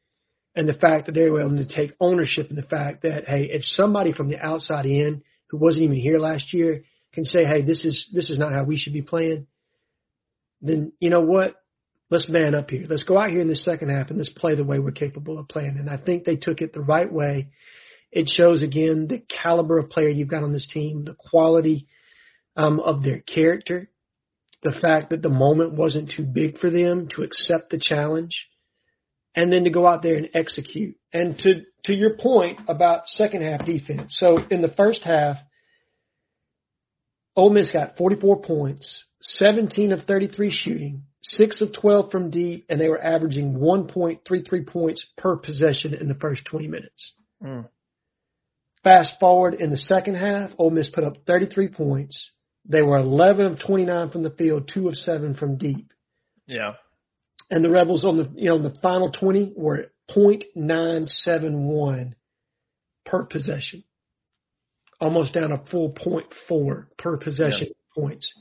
[0.54, 3.64] and the fact that they're willing to take ownership and the fact that hey, if
[3.64, 7.84] somebody from the outside in who wasn't even here last year can say, hey, this
[7.84, 9.46] is this is not how we should be playing,
[10.60, 11.56] then you know what?
[12.12, 12.84] let's man up here.
[12.88, 15.38] Let's go out here in the second half and let's play the way we're capable
[15.38, 15.78] of playing.
[15.78, 17.48] And I think they took it the right way.
[18.12, 21.86] It shows again the caliber of player you've got on this team, the quality
[22.54, 23.88] um, of their character,
[24.62, 28.46] the fact that the moment wasn't too big for them to accept the challenge,
[29.35, 30.97] and then to go out there and execute.
[31.12, 34.14] And to to your point about second half defense.
[34.16, 35.37] So in the first half,
[37.35, 42.81] Ole Miss got 44 points, 17 of 33 shooting, 6 of 12 from deep, and
[42.81, 47.12] they were averaging 1.33 points per possession in the first 20 minutes.
[47.42, 47.68] Mm.
[48.85, 52.31] Fast forward in the second half, Ole Miss put up 33 points.
[52.64, 55.92] They were 11 of 29 from the field, 2 of 7 from deep.
[56.47, 56.73] Yeah.
[57.50, 62.14] And the Rebels on the you know the final 20 were at .971
[63.05, 63.85] per possession
[65.02, 68.02] almost down a full point four per possession yeah.
[68.02, 68.33] points.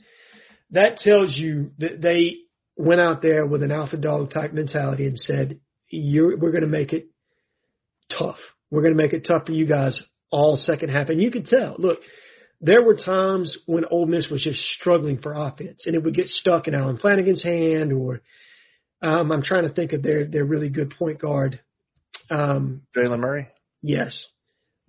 [0.70, 2.36] That tells you that they
[2.76, 5.58] went out there with an alpha dog type mentality and said,
[5.92, 7.08] we're going to make it
[8.16, 8.38] tough.
[8.70, 11.10] We're going to make it tough for you guys all second half.
[11.10, 11.98] And you could tell, look,
[12.60, 16.28] there were times when Ole Miss was just struggling for offense and it would get
[16.28, 18.22] stuck in Allen Flanigan's hand or
[19.02, 21.60] um, I'm trying to think of their, their really good point guard.
[22.30, 23.48] Um, Jaylen Murray?
[23.82, 24.26] Yes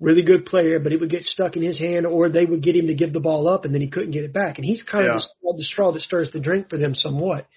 [0.04, 2.76] really good player, but it would get stuck in his hand, or they would get
[2.76, 4.58] him to give the ball up, and then he couldn't get it back.
[4.58, 5.16] And he's kind yeah.
[5.16, 7.48] of the, the straw that stirs the drink for them somewhat.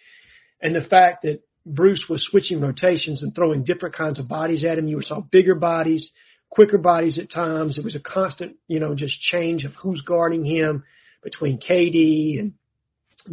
[0.62, 4.78] And the fact that Bruce was switching rotations and throwing different kinds of bodies at
[4.78, 6.08] him, you saw bigger bodies,
[6.48, 7.78] quicker bodies at times.
[7.78, 10.84] It was a constant, you know, just change of who's guarding him
[11.22, 12.52] between KD and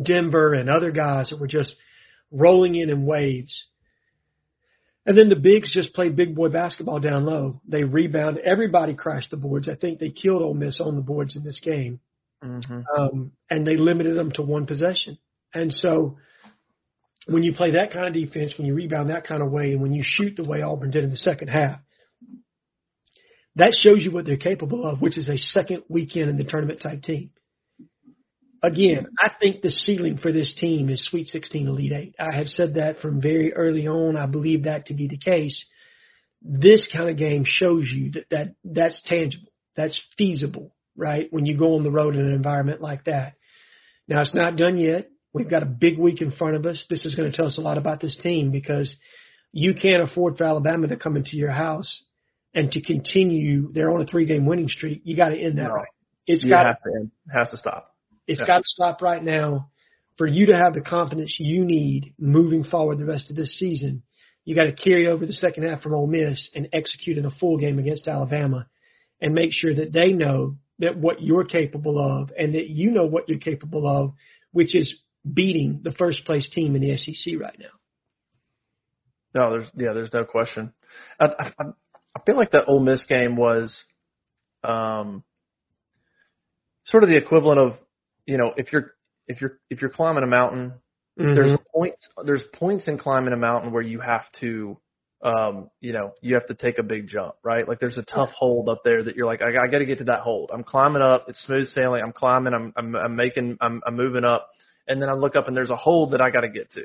[0.04, 1.76] Denver and other guys that were just
[2.34, 3.66] rolling in in waves.
[5.06, 7.62] And then the bigs just played big boy basketball down low.
[7.68, 8.44] They rebounded.
[8.44, 9.68] Everybody crashed the boards.
[9.70, 12.00] I think they killed Ole Miss on the boards in this game.
[12.44, 12.82] Mm-hmm.
[12.98, 15.18] Um, and they limited them to one possession.
[15.54, 16.18] And so
[17.28, 19.82] when you play that kind of defense, when you rebound that kind of way, and
[19.82, 21.80] when you shoot the way Auburn did in the second half,
[23.56, 26.82] that shows you what they're capable of, which is a second weekend in the tournament
[26.82, 27.30] type team
[28.64, 32.16] again, I think the ceiling for this team is Sweet 16 Elite Eight.
[32.18, 34.16] I have said that from very early on.
[34.16, 35.64] I believe that to be the case.
[36.42, 39.50] This kind of game shows you that, that that's tangible.
[39.76, 41.28] That's feasible, right?
[41.32, 43.34] When you go on the road in an environment like that.
[44.08, 45.10] Now it's not done yet.
[45.34, 46.84] We've got a big week in front of us.
[46.90, 48.94] This is going to tell us a lot about this team because
[49.52, 52.04] you can't afford for Alabama to come into your house
[52.54, 53.72] and to continue.
[53.74, 55.02] They're on a three game winning streak.
[55.06, 55.88] You got to end that no, right.
[56.28, 57.93] It's got to, has to stop.
[58.28, 58.48] It's yeah.
[58.48, 59.70] got to stop right now
[60.18, 64.04] for you to have the confidence you need moving forward the rest of this season.
[64.46, 67.32] You got to carry over the second half from Ole Miss and execute in a
[67.32, 68.68] full game against Alabama
[69.22, 73.06] and make sure that they know that what you're capable of and that you know
[73.06, 74.14] what you're capable of,
[74.52, 74.94] which is
[75.32, 77.66] beating the first place team in the SEC right now.
[79.34, 80.74] No, there's yeah, there's no question.
[81.20, 81.64] I, I,
[82.16, 83.76] I feel like that Ole Miss game was
[84.64, 85.24] um,
[86.86, 87.74] sort of the equivalent of
[88.26, 88.94] you know, if you're
[89.28, 90.74] if you're if you're climbing a mountain,
[91.20, 91.36] mm-hmm.
[91.36, 94.78] there's points there's points in climbing a mountain where you have to
[95.24, 97.66] um, you know, you have to take a big jump, right?
[97.68, 100.00] Like there's a tough hold up there that you're like, I, I got to get
[100.00, 100.52] to that hold.
[100.54, 101.26] I'm climbing up.
[101.30, 102.02] It's smooth sailing.
[102.04, 102.54] I'm climbing.
[102.54, 104.50] I'm, I'm, I'm making, I'm, I'm moving up.
[104.86, 106.84] And then I look up and there's a hold that I got to get to.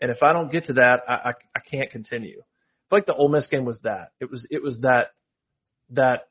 [0.00, 2.40] And if I don't get to that, I, I, I can't continue.
[2.40, 4.10] I feel like the Ole Miss game was that.
[4.18, 5.12] It was, it was that,
[5.90, 6.30] that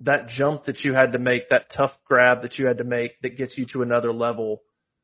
[0.00, 3.20] that jump that you had to make, that tough grab that you had to make
[3.22, 4.62] that gets you to another level.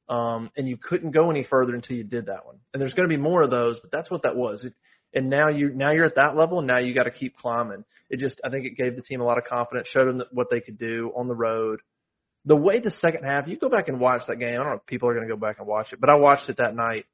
[0.08, 2.56] Um, and you couldn't go any further until you did that one.
[2.72, 4.62] And there's going to be more of those, but that's what that was.
[4.62, 4.74] It,
[5.14, 7.84] and now you now you're at that level, and now you got to keep climbing.
[8.10, 10.48] It just I think it gave the team a lot of confidence, showed them what
[10.50, 11.80] they could do on the road.
[12.44, 14.54] The way the second half, you go back and watch that game.
[14.54, 16.16] I don't know if people are going to go back and watch it, but I
[16.16, 17.06] watched it that night.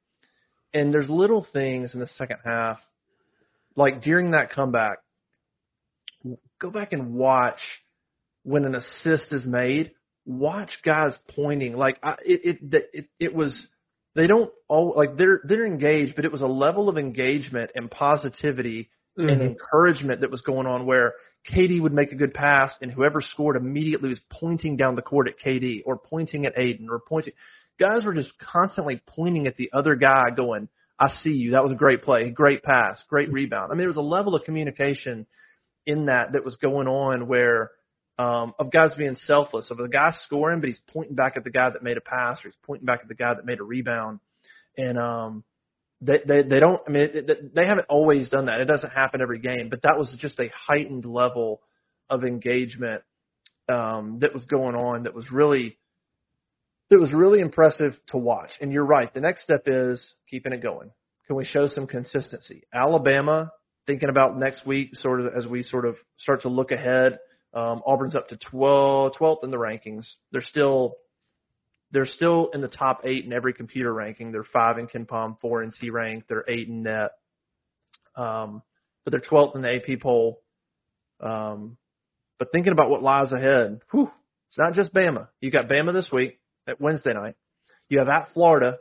[0.73, 2.79] And there's little things in the second half,
[3.75, 4.97] like during that comeback,
[6.61, 7.59] go back and watch
[8.43, 9.91] when an assist is made.
[10.25, 13.67] Watch guys pointing like I, it, it it it was
[14.15, 17.89] they don't all like they're they're engaged, but it was a level of engagement and
[17.89, 19.29] positivity mm-hmm.
[19.29, 21.13] and encouragement that was going on where
[21.51, 25.27] KD would make a good pass and whoever scored immediately was pointing down the court
[25.27, 27.33] at KD or pointing at Aiden or pointing.
[27.79, 30.69] Guys were just constantly pointing at the other guy, going,
[30.99, 31.51] "I see you.
[31.51, 34.35] That was a great play, great pass, great rebound." I mean, there was a level
[34.35, 35.25] of communication
[35.85, 37.71] in that that was going on where
[38.17, 41.49] um, of guys being selfless, of the guy scoring, but he's pointing back at the
[41.49, 43.63] guy that made a pass or he's pointing back at the guy that made a
[43.63, 44.19] rebound.
[44.77, 45.43] And um,
[46.01, 46.81] they, they they don't.
[46.87, 48.59] I mean, it, they haven't always done that.
[48.59, 51.61] It doesn't happen every game, but that was just a heightened level
[52.09, 53.03] of engagement
[53.69, 55.03] um, that was going on.
[55.03, 55.77] That was really
[56.89, 58.49] that was really impressive to watch.
[58.59, 59.11] And you're right.
[59.13, 60.91] The next step is keeping it going.
[61.27, 62.63] Can we show some consistency?
[62.73, 63.51] Alabama,
[63.91, 67.19] thinking about next week, sort of as we sort of start to look ahead.
[67.53, 70.05] Um, Auburn's up to 12, 12th in the rankings.
[70.31, 70.95] They're still
[71.91, 74.31] they're still in the top eight in every computer ranking.
[74.31, 77.11] They're five in KenPom, four in T rank, they're eight in net.
[78.15, 78.61] Um,
[79.03, 80.39] but they're 12th in the AP poll.
[81.19, 81.75] Um,
[82.39, 84.09] but thinking about what lies ahead, whew,
[84.47, 85.27] it's not just Bama.
[85.41, 87.35] You got Bama this week at Wednesday night.
[87.89, 88.77] You have at Florida,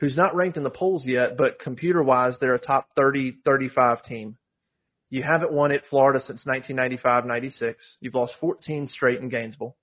[0.00, 4.02] who's not ranked in the polls yet, but computer wise, they're a top 30, 35
[4.02, 4.36] team.
[5.10, 7.96] You haven't won at Florida since 1995, 96.
[8.00, 9.76] You've lost 14 straight in Gainesville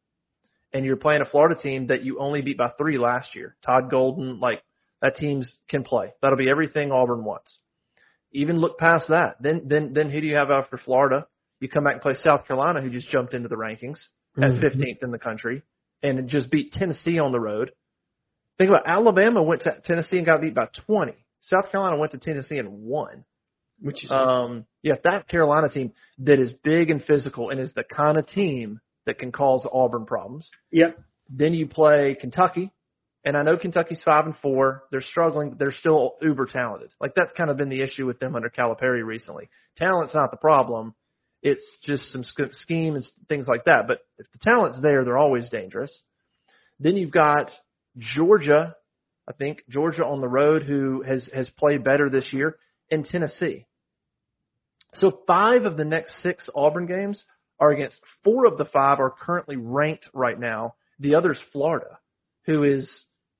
[0.75, 3.55] and you're playing a Florida team that you only beat by three last year.
[3.65, 4.61] Todd Golden, like
[5.01, 6.13] that team's can play.
[6.21, 7.59] That'll be everything Auburn wants.
[8.33, 9.37] Even look past that.
[9.39, 11.27] Then then then who do you have after Florida?
[11.61, 13.99] You come back and play South Carolina, who just jumped into the rankings
[14.37, 14.65] at mm-hmm.
[14.81, 15.63] 15th in the country
[16.03, 17.71] and just beat Tennessee on the road.
[18.57, 21.13] Think about Alabama went to Tennessee and got beat by 20.
[21.39, 23.23] South Carolina went to Tennessee and won.
[23.81, 27.83] Which is um yeah, that Carolina team that is big and physical and is the
[27.83, 30.49] kind of team that can cause Auburn problems.
[30.71, 30.97] Yep.
[31.29, 32.71] Then you play Kentucky,
[33.23, 34.83] and I know Kentucky's five and four.
[34.91, 36.91] They're struggling, but they're still uber talented.
[37.01, 39.49] Like that's kind of been the issue with them under Calipari recently.
[39.77, 40.93] Talent's not the problem.
[41.41, 43.87] It's just some scheme and things like that.
[43.87, 45.91] But if the talent's there, they're always dangerous.
[46.79, 47.49] Then you've got
[47.97, 48.75] Georgia,
[49.27, 52.57] I think Georgia on the road, who has has played better this year,
[52.95, 53.67] and Tennessee.
[54.95, 57.23] So five of the next six Auburn games
[57.59, 60.75] are against four of the five are currently ranked right now.
[60.99, 61.99] The other's Florida,
[62.45, 62.89] who is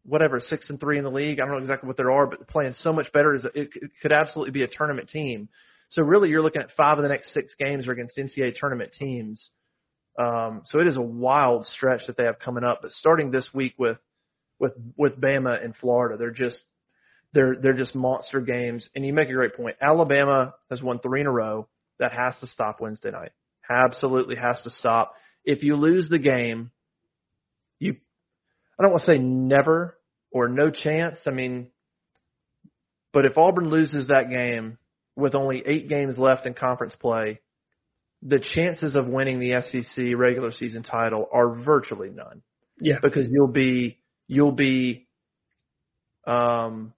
[0.04, 1.40] whatever six and three in the league.
[1.40, 3.34] I don't know exactly what they are, but playing so much better.
[3.34, 3.70] Is it
[4.02, 5.50] could absolutely be a tournament team.
[5.90, 8.92] So really, you're looking at five of the next six games are against NCAA tournament
[8.98, 9.50] teams.
[10.18, 12.80] Um, so it is a wild stretch that they have coming up.
[12.82, 13.98] But starting this week with
[14.60, 16.62] with with Bama and Florida, they're just
[17.36, 18.90] they're they're just monster games.
[18.96, 19.76] And you make a great point.
[19.80, 21.68] Alabama has won three in a row.
[22.00, 23.32] That has to stop Wednesday night
[23.70, 25.14] absolutely has to stop.
[25.44, 26.72] If you lose the game,
[27.80, 27.96] you
[28.80, 29.98] I don't want to say never
[30.32, 31.18] or no chance.
[31.26, 31.68] I mean,
[33.14, 34.78] but if Auburn loses that game
[35.16, 37.40] with only eight games left in conference play,
[38.22, 42.42] the chances of winning the SEC regular season title are virtually none.
[42.82, 45.08] Yeah, because you'll be you'll be
[46.28, 46.94] um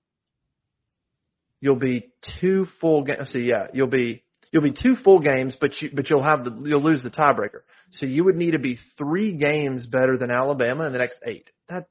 [1.60, 3.30] you'll be two full games.
[3.32, 6.62] See, yeah, you'll be You'll be two full games, but you but you'll have the
[6.64, 7.62] you'll lose the tiebreaker.
[7.94, 11.50] So you would need to be three games better than Alabama in the next eight.
[11.70, 11.88] That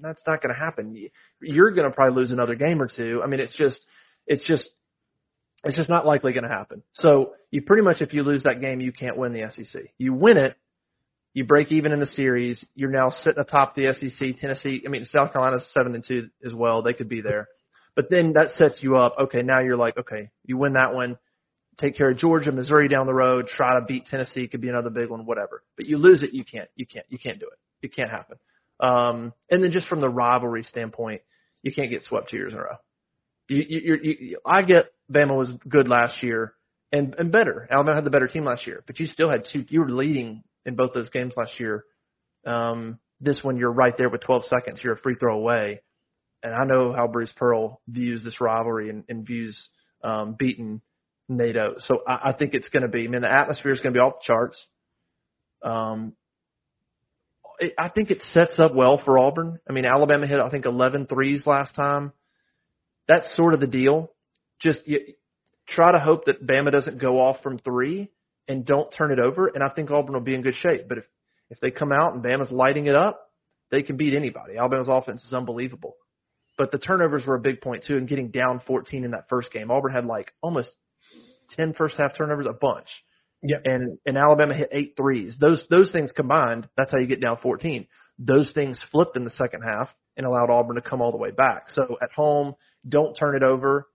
[0.00, 1.08] that's not going to happen.
[1.40, 3.20] You're going to probably lose another game or two.
[3.22, 3.80] I mean, it's just
[4.26, 4.68] it's just
[5.62, 6.82] it's just not likely going to happen.
[6.94, 9.82] So you pretty much if you lose that game, you can't win the SEC.
[9.98, 10.56] You win it,
[11.32, 12.64] you break even in the series.
[12.74, 14.36] You're now sitting atop the SEC.
[14.40, 16.82] Tennessee, I mean South Carolina's seven and two as well.
[16.82, 17.46] They could be there.
[18.00, 19.16] But then that sets you up.
[19.20, 21.18] Okay, now you're like, okay, you win that one
[21.80, 24.90] take care of Georgia, Missouri down the road, try to beat Tennessee, could be another
[24.90, 25.62] big one, whatever.
[25.76, 27.86] But you lose it, you can't, you can't, you can't do it.
[27.86, 28.36] It can't happen.
[28.78, 31.22] Um, and then just from the rivalry standpoint,
[31.62, 32.76] you can't get swept two years in a row.
[33.48, 36.54] You, you, you, you, I get Bama was good last year
[36.92, 37.66] and, and better.
[37.70, 39.64] Alabama had the better team last year, but you still had two.
[39.68, 41.84] You were leading in both those games last year.
[42.46, 44.80] Um, this one, you're right there with 12 seconds.
[44.82, 45.82] You're a free throw away.
[46.42, 49.68] And I know how Bruce Pearl views this rivalry and, and views
[50.02, 50.80] um, beating
[51.28, 51.84] Nate Oats.
[51.86, 53.04] So I, I think it's going to be.
[53.04, 54.66] I mean, the atmosphere is going to be off the charts.
[55.62, 56.14] Um,
[57.58, 59.58] it, I think it sets up well for Auburn.
[59.68, 62.12] I mean, Alabama hit I think 11 threes last time.
[63.06, 64.12] That's sort of the deal.
[64.60, 65.00] Just you,
[65.68, 68.10] try to hope that Bama doesn't go off from three
[68.48, 70.88] and don't turn it over, and I think Auburn will be in good shape.
[70.88, 71.04] But if
[71.50, 73.28] if they come out and Bama's lighting it up,
[73.70, 74.56] they can beat anybody.
[74.56, 75.96] Alabama's offense is unbelievable.
[76.58, 79.52] But the turnovers were a big point too, and getting down 14 in that first
[79.52, 79.70] game.
[79.70, 80.70] Auburn had like almost
[81.56, 82.88] 10 first half turnovers, a bunch.
[83.42, 83.56] Yeah.
[83.64, 85.36] And and Alabama hit eight threes.
[85.40, 87.86] Those those things combined, that's how you get down 14.
[88.18, 91.30] Those things flipped in the second half and allowed Auburn to come all the way
[91.30, 91.64] back.
[91.70, 92.54] So at home,
[92.86, 93.88] don't turn it over.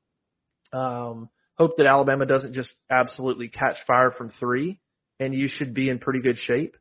[0.74, 4.80] Um, hope that Alabama doesn't just absolutely catch fire from three,
[5.20, 6.76] and you should be in pretty good shape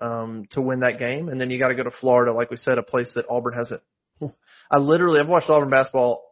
[0.00, 1.28] um, to win that game.
[1.28, 3.54] And then you got to go to Florida, like we said, a place that Auburn
[3.56, 3.82] hasn't.
[4.70, 6.22] I literally I've watched Auburn basketball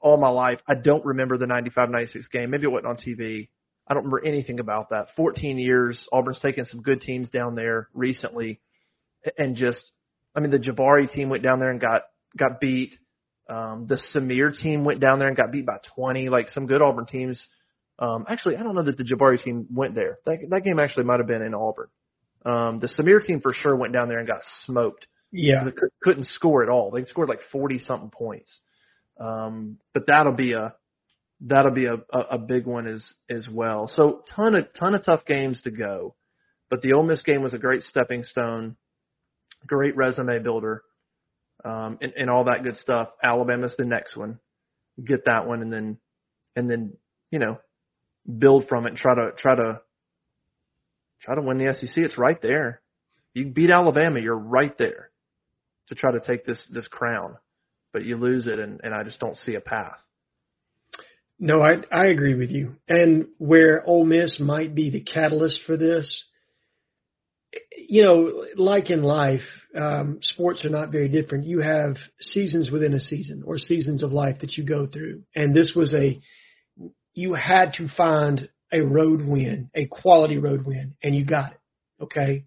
[0.00, 0.60] all my life.
[0.66, 2.50] I don't remember the 95-96 game.
[2.50, 3.48] Maybe it wasn't on TV.
[3.86, 5.08] I don't remember anything about that.
[5.16, 6.06] 14 years.
[6.12, 8.60] Auburn's taken some good teams down there recently,
[9.36, 9.80] and just,
[10.34, 12.02] I mean, the Jabari team went down there and got
[12.36, 12.94] got beat.
[13.48, 16.28] Um, the Samir team went down there and got beat by 20.
[16.28, 17.42] Like some good Auburn teams.
[17.98, 20.18] Um, actually, I don't know that the Jabari team went there.
[20.24, 21.88] That that game actually might have been in Auburn.
[22.44, 25.06] Um, the Samir team for sure went down there and got smoked.
[25.32, 25.70] Yeah, they
[26.02, 26.90] couldn't score at all.
[26.90, 28.60] They scored like 40 something points.
[29.20, 30.74] Um, but that'll be a
[31.42, 33.88] that'll be a, a, a big one as as well.
[33.94, 36.14] So ton of ton of tough games to go,
[36.70, 38.76] but the Ole Miss game was a great stepping stone,
[39.66, 40.82] great resume builder,
[41.64, 43.10] um, and, and all that good stuff.
[43.22, 44.40] Alabama's the next one,
[45.02, 45.98] get that one, and then
[46.56, 46.94] and then
[47.30, 47.58] you know
[48.38, 49.80] build from it and try to try to
[51.22, 51.92] try to win the SEC.
[51.96, 52.80] It's right there.
[53.34, 55.09] You beat Alabama, you're right there
[55.90, 57.36] to try to take this this crown,
[57.92, 59.98] but you lose it, and, and I just don't see a path.
[61.38, 62.76] No, I I agree with you.
[62.88, 66.24] And where Ole Miss might be the catalyst for this,
[67.76, 69.40] you know, like in life,
[69.78, 71.46] um, sports are not very different.
[71.46, 75.54] You have seasons within a season or seasons of life that you go through, and
[75.54, 76.20] this was a
[77.14, 81.60] you had to find a road win, a quality road win, and you got it.
[82.00, 82.44] Okay.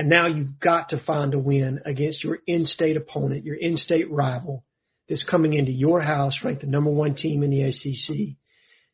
[0.00, 4.64] And now you've got to find a win against your in-state opponent, your in-state rival
[5.06, 8.38] that's coming into your house, ranked the number one team in the ACC.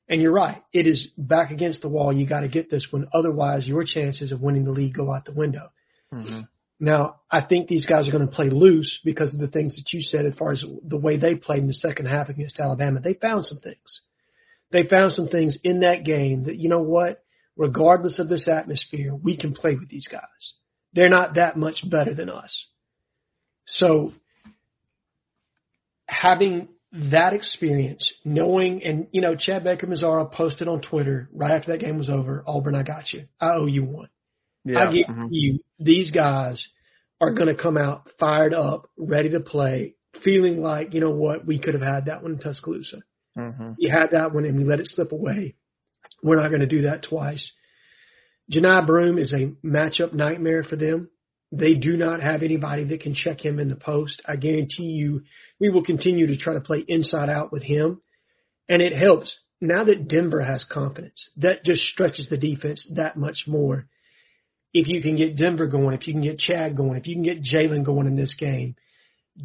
[0.09, 0.65] And you're right.
[0.73, 2.13] It is back against the wall.
[2.13, 3.07] You got to get this one.
[3.15, 5.71] Otherwise, your chances of winning the league go out the window.
[6.13, 6.41] Mm-hmm.
[6.81, 9.93] Now, I think these guys are going to play loose because of the things that
[9.93, 12.99] you said as far as the way they played in the second half against Alabama.
[12.99, 14.01] They found some things.
[14.73, 17.23] They found some things in that game that, you know what,
[17.57, 20.55] regardless of this atmosphere, we can play with these guys.
[20.97, 22.67] They're not that much better than us.
[23.69, 24.13] So
[26.09, 31.73] having that experience, knowing, and you know, Chad Baker Mazara posted on Twitter right after
[31.73, 33.27] that game was over, Auburn, I got you.
[33.39, 34.09] I owe you one.
[34.65, 34.79] Yeah.
[34.79, 35.27] I guarantee mm-hmm.
[35.31, 36.67] you, these guys
[37.21, 41.47] are going to come out fired up, ready to play, feeling like, you know what,
[41.47, 43.03] we could have had that one in Tuscaloosa.
[43.37, 43.73] Mm-hmm.
[43.79, 45.57] You had that one and we let it slip away.
[46.23, 47.51] We're not going to do that twice.
[48.53, 51.11] Johni Broome is a matchup nightmare for them.
[51.53, 54.21] They do not have anybody that can check him in the post.
[54.27, 55.23] I guarantee you
[55.61, 58.01] we will continue to try to play inside out with him.
[58.69, 59.35] And it helps.
[59.61, 63.87] Now that Denver has confidence, that just stretches the defense that much more.
[64.75, 67.23] If you can get Denver going, if you can get Chad going, if you can
[67.23, 68.77] get Jaylin going in this game,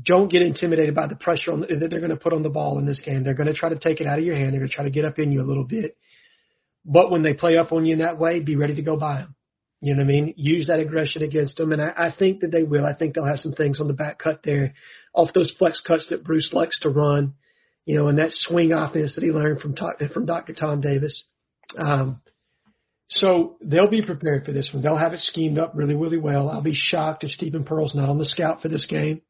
[0.06, 2.80] don't get intimidated by the pressure on that they're going to put on the ball
[2.80, 3.24] in this game.
[3.24, 4.54] They're going to try to take it out of your hand.
[4.54, 5.98] They're going to try to get up in you a little bit.
[6.86, 9.18] But when they play up on you in that way, be ready to go by
[9.18, 9.36] them.
[9.82, 10.34] You know what I mean?
[10.38, 12.86] Use that aggression against them, and I, I think that they will.
[12.86, 14.74] I think they'll have some things on the back cut there,
[15.14, 17.34] off those flex cuts that Bruce likes to run.
[17.86, 19.76] You know, and that swing offense that he learned from
[20.14, 20.54] from Dr.
[20.54, 21.24] Tom Davis.
[21.78, 22.22] Um,
[23.10, 24.84] so they'll be prepared for this one.
[24.84, 26.48] They'll have it schemed up really, really well.
[26.50, 29.22] I'll be shocked if Steven Pearl's not on the scout for this game.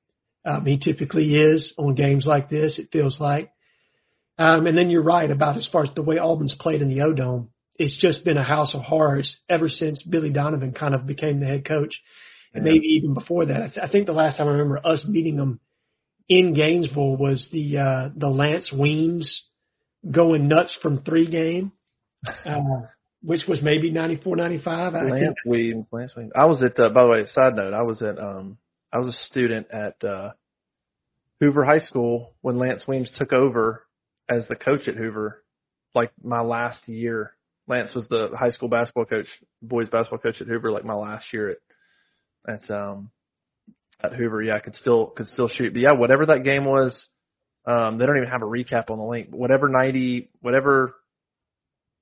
[0.46, 2.78] Um, he typically is on games like this.
[2.78, 3.52] It feels like.
[4.42, 7.02] Um, and then you're right about as far as the way Auburn's played in the
[7.02, 7.50] O Dome.
[7.76, 11.46] It's just been a house of horrors ever since Billy Donovan kind of became the
[11.46, 11.94] head coach,
[12.54, 12.74] and yeah.
[12.74, 13.62] maybe even before that.
[13.62, 15.60] I, th- I think the last time I remember us beating them
[16.28, 19.44] in Gainesville was the uh, the Lance Weems
[20.10, 21.72] going nuts from three game,
[22.46, 22.88] uh,
[23.22, 24.94] which was maybe ninety four, ninety five.
[24.94, 26.32] Lance Weems, Lance Weems.
[26.36, 26.80] I was at.
[26.80, 28.18] Uh, by the way, side note, I was at.
[28.18, 28.58] um
[28.92, 30.32] I was a student at uh
[31.40, 33.86] Hoover High School when Lance Weems took over
[34.32, 35.44] as the coach at Hoover,
[35.94, 37.34] like my last year.
[37.68, 39.28] Lance was the high school basketball coach,
[39.62, 41.58] boys basketball coach at Hoover, like my last year
[42.48, 43.12] at at um
[44.04, 44.42] at Hoover.
[44.42, 45.74] Yeah, I could still could still shoot.
[45.74, 47.08] But yeah, whatever that game was,
[47.66, 49.28] um, they don't even have a recap on the link.
[49.32, 50.96] Whatever ninety, whatever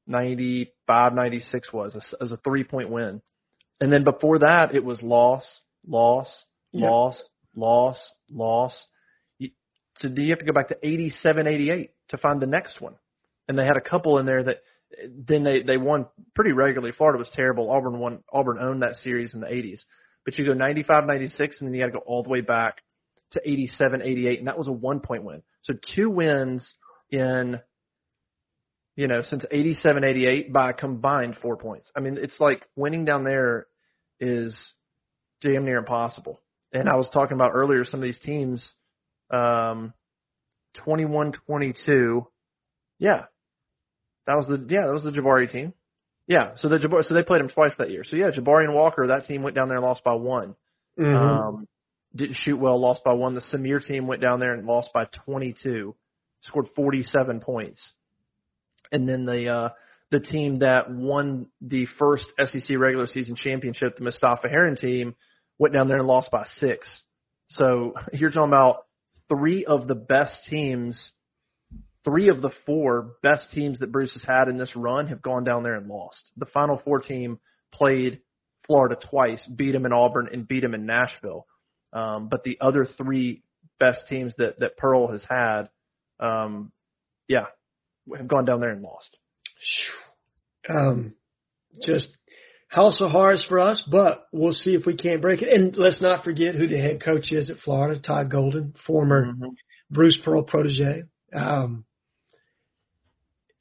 [0.08, 3.22] ninety five, ninety six was, it was a three point win.
[3.82, 5.44] And then before that, it was loss,
[5.88, 6.28] loss,
[6.74, 7.22] loss,
[7.56, 7.98] loss,
[8.30, 8.86] loss.
[10.00, 12.96] So do you have to go back to 87, 88 to find the next one?
[13.48, 14.58] And they had a couple in there that
[15.28, 16.94] then they they won pretty regularly.
[16.96, 17.70] Florida was terrible.
[17.70, 18.24] Auburn won.
[18.32, 19.80] Auburn owned that series in the 80s.
[20.26, 22.82] But you go 95, 96, and then you got to go all the way back
[23.32, 25.42] to 87, 88, and that was a one point win.
[25.64, 26.68] So two wins
[27.10, 27.60] in
[28.96, 31.90] you know since 87, 88 by combined four points.
[31.96, 33.68] I mean, it's like winning down there
[34.20, 34.56] is
[35.42, 36.42] damn near impossible.
[36.74, 38.72] And I was talking about earlier some of these teams,
[39.32, 39.94] um,
[40.86, 42.26] 21-22.
[43.00, 43.26] Yeah,
[44.28, 45.74] that was the yeah that was the Jabari team.
[46.28, 48.04] Yeah, so the Jabari so they played him twice that year.
[48.04, 50.56] So yeah, Jabari and Walker that team went down there and lost by one.
[51.00, 51.16] Mm-hmm.
[51.16, 51.68] Um,
[52.16, 53.36] didn't shoot well, lost by one.
[53.36, 55.96] The Samir team went down there and lost by 22,
[56.42, 57.94] scored 47 points.
[58.92, 59.70] And then the uh,
[60.12, 65.16] the team that won the first SEC regular season championship, the Mustapha Heron team,
[65.60, 66.88] went down there and lost by six.
[67.50, 68.86] So you're talking about
[69.30, 71.12] three of the best teams,
[72.04, 75.44] three of the four best teams that Bruce has had in this run have gone
[75.44, 76.32] down there and lost.
[76.38, 77.40] The Final Four team
[77.72, 78.22] played
[78.66, 81.46] Florida twice, beat them in Auburn and beat them in Nashville.
[81.94, 83.44] Um, but the other three
[83.80, 85.70] best teams that that Pearl has had
[86.20, 86.72] um,
[87.28, 87.46] yeah,
[88.16, 89.18] have gone down there and lost.
[90.68, 91.14] Um,
[91.86, 92.10] just
[92.70, 95.52] house of horrors for us, but we'll see if we can't break it.
[95.52, 99.50] And let's not forget who the head coach is at Florida, Todd Golden, former mm-hmm.
[99.92, 101.04] Bruce Pearl protege.
[101.36, 101.86] Um,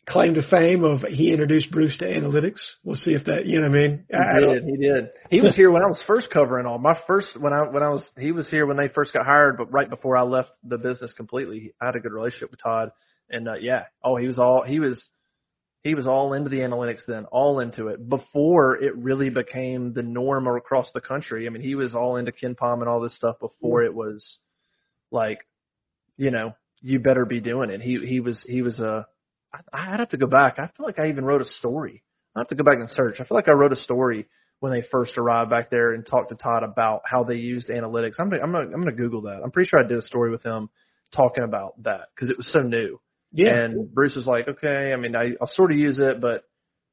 [0.09, 2.61] claim to fame of he introduced Bruce to analytics.
[2.83, 4.05] We'll see if that you know what I mean.
[4.09, 4.65] He I, did.
[4.65, 5.09] he did.
[5.31, 7.91] He was here when I was first covering all my first when I when I
[7.91, 10.79] was he was here when they first got hired, but right before I left the
[10.79, 11.75] business completely.
[11.81, 12.91] I had a good relationship with Todd,
[13.31, 15.03] and uh, yeah, oh he was all he was
[15.89, 20.03] he was all into the analytics then, all into it before it really became the
[20.03, 21.47] norm across the country.
[21.47, 24.39] I mean, he was all into KenPom and all this stuff before it was
[25.11, 25.39] like,
[26.19, 27.81] you know, you better be doing it.
[27.81, 29.07] He he was he was a
[29.53, 30.59] I, I'd have to go back.
[30.59, 32.05] I feel like I even wrote a story.
[32.37, 33.17] I have to go back and search.
[33.19, 34.29] I feel like I wrote a story
[34.61, 38.15] when they first arrived back there and talked to Todd about how they used analytics.
[38.19, 39.41] I'm gonna, I'm gonna, I'm gonna Google that.
[39.43, 40.69] I'm pretty sure I did a story with him
[41.17, 43.01] talking about that because it was so new.
[43.33, 43.55] Yeah.
[43.55, 46.45] And Bruce was like, okay, I mean, I, I'll sort of use it, but,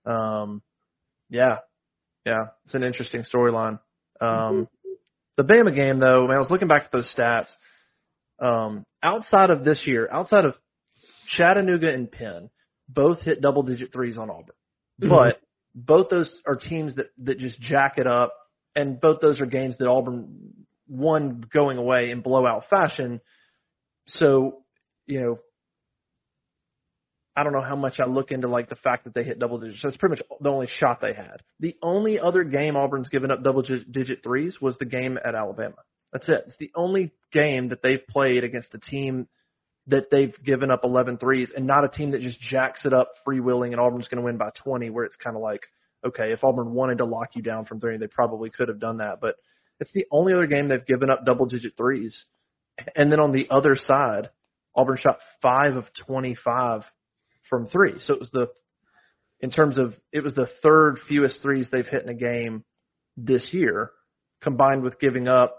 [0.10, 0.62] um,
[1.30, 1.60] yeah,
[2.26, 3.80] yeah, it's an interesting storyline.
[4.20, 4.64] Um, mm-hmm.
[5.38, 7.50] the Bama game though, I, mean, I was looking back at those stats.
[8.40, 10.56] Um, outside of this year, outside of
[11.38, 12.50] Chattanooga and Penn
[12.90, 14.56] both hit double digit threes on Auburn.
[15.02, 15.10] Mm-hmm.
[15.10, 15.42] But
[15.74, 18.34] both those are teams that, that just jack it up
[18.76, 20.54] and both those are games that Auburn
[20.88, 23.22] won going away in blowout fashion.
[24.08, 24.64] So,
[25.08, 25.40] you know,
[27.36, 29.60] I don't know how much I look into like the fact that they hit double
[29.60, 29.82] digits.
[29.84, 31.42] That's pretty much the only shot they had.
[31.60, 35.76] The only other game Auburn's given up double digit threes was the game at Alabama.
[36.14, 36.46] That's it.
[36.48, 39.28] It's the only game that they've played against a team
[39.88, 43.12] that they've given up 11 threes and not a team that just jacks it up
[43.28, 45.62] freewheeling and Auburn's going to win by 20 where it's kind of like,
[46.06, 48.98] okay, if Auburn wanted to lock you down from three, they probably could have done
[48.98, 49.20] that.
[49.20, 49.36] But
[49.80, 52.26] it's the only other game they've given up double digit threes.
[52.96, 54.30] And then on the other side,
[54.76, 56.82] Auburn shot five of 25
[57.50, 57.94] from three.
[58.00, 58.48] So it was the,
[59.40, 62.64] in terms of, it was the third fewest threes they've hit in a game
[63.18, 63.92] this year,
[64.42, 65.58] combined with giving up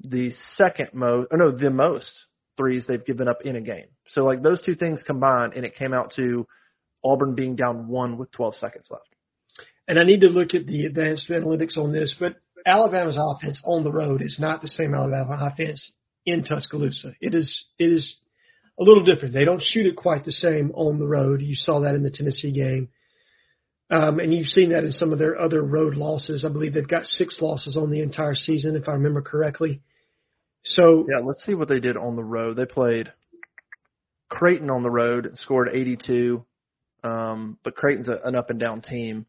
[0.00, 2.10] the second most, or no, the most
[2.56, 3.86] threes they've given up in a game.
[4.08, 6.46] So like those two things combined, and it came out to
[7.04, 9.08] Auburn being down one with 12 seconds left.
[9.88, 12.36] And I need to look at the advanced analytics on this, but
[12.66, 15.92] Alabama's offense on the road is not the same Alabama offense
[16.24, 17.12] in Tuscaloosa.
[17.20, 18.16] It is it is
[18.78, 19.34] a little different.
[19.34, 21.40] They don't shoot it quite the same on the road.
[21.40, 22.88] You saw that in the Tennessee game.
[23.88, 26.44] Um, and you've seen that in some of their other road losses.
[26.44, 29.80] I believe they've got six losses on the entire season, if I remember correctly.
[30.64, 32.56] So yeah, let's see what they did on the road.
[32.56, 33.12] They played
[34.28, 36.44] Creighton on the road, scored 82,
[37.04, 39.26] um, but Creighton's a, an up and down team.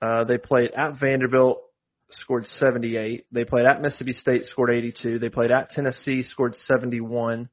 [0.00, 1.62] Uh, they played at Vanderbilt,
[2.10, 3.26] scored 78.
[3.30, 5.20] They played at Mississippi State, scored 82.
[5.20, 7.48] They played at Tennessee, scored 71.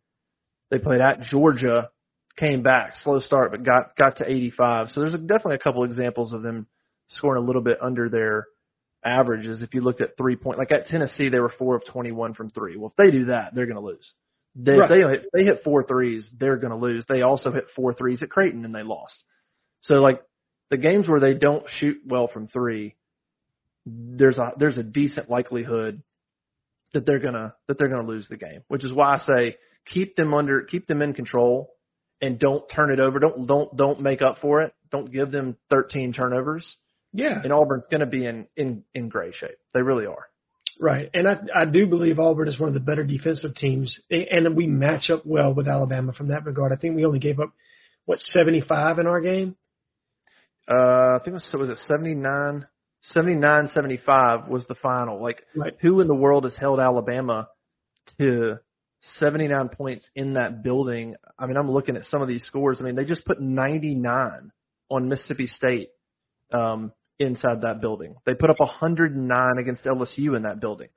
[0.72, 1.90] They played at Georgia,
[2.38, 4.90] came back, slow start, but got got to 85.
[4.90, 6.68] So there's a, definitely a couple examples of them
[7.08, 8.48] scoring a little bit under their
[9.04, 9.62] averages.
[9.62, 12.50] If you looked at three point, like at Tennessee, they were four of 21 from
[12.50, 12.78] three.
[12.78, 14.14] Well, if they do that, they're going to lose.
[14.56, 14.90] They, right.
[14.90, 17.06] they if they hit four threes, they're going to lose.
[17.08, 19.16] They also hit four threes at Creighton and they lost.
[19.82, 20.22] So like
[20.70, 22.96] the games where they don't shoot well from three,
[23.86, 26.04] there's a there's a decent likelihood
[26.94, 28.62] that they're gonna that they're gonna lose the game.
[28.68, 29.58] Which is why I say
[29.88, 31.72] keep them under keep them in control
[32.22, 33.20] and don't turn it over.
[33.20, 34.74] Don't don't don't make up for it.
[34.92, 36.78] Don't give them 13 turnovers
[37.14, 37.42] yeah.
[37.44, 39.58] And Auburn's going to be in, in, in great shape.
[39.74, 40.28] They really are.
[40.80, 41.10] Right.
[41.14, 43.98] And I, I do believe Auburn is one of the better defensive teams.
[44.10, 46.72] And we match up well with Alabama from that regard.
[46.72, 47.52] I think we only gave up,
[48.06, 49.56] what, 75 in our game?
[50.70, 52.68] Uh, I think it was, was it 79,
[53.02, 55.22] 79, 75 was the final.
[55.22, 55.74] Like, right.
[55.82, 57.50] who in the world has held Alabama
[58.20, 58.60] to
[59.20, 61.16] 79 points in that building?
[61.38, 62.78] I mean, I'm looking at some of these scores.
[62.80, 64.52] I mean, they just put 99
[64.90, 65.90] on Mississippi State
[66.54, 68.16] um, inside that building.
[68.26, 70.90] They put up 109 against LSU in that building.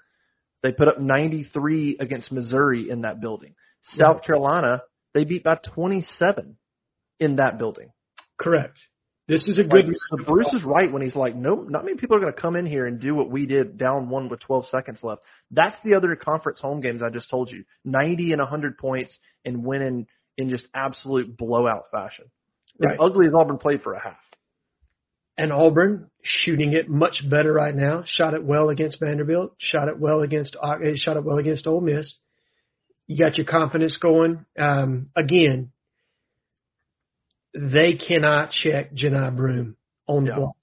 [0.62, 3.55] They put up 93 against Missouri in that building.
[3.96, 4.26] South yeah.
[4.26, 4.82] Carolina,
[5.14, 6.57] they beat by 27
[7.18, 7.90] in that building.
[8.38, 8.78] Correct.
[9.29, 9.87] This is a good.
[10.11, 12.57] Like, Bruce is right when he's like, no, not many people are going to come
[12.57, 15.23] in here and do what we did down one with 12 seconds left.
[15.51, 17.64] That's the other conference home games I just told you.
[17.85, 20.07] 90 and 100 points and winning
[20.37, 22.27] in just absolute blowout fashion.
[22.81, 22.95] Right.
[22.95, 24.16] As ugly as Auburn played for a half
[25.39, 28.05] and Auburn shooting it much better right now.
[28.07, 29.55] Shot it well against Vanderbilt.
[29.59, 32.16] Shot it well against uh, shot it well against Ole Miss.
[33.07, 34.45] You got your confidence going.
[34.59, 35.73] Um, again,
[37.55, 39.76] they cannot check Johni Broome
[40.07, 40.36] on the yeah.
[40.36, 40.57] block.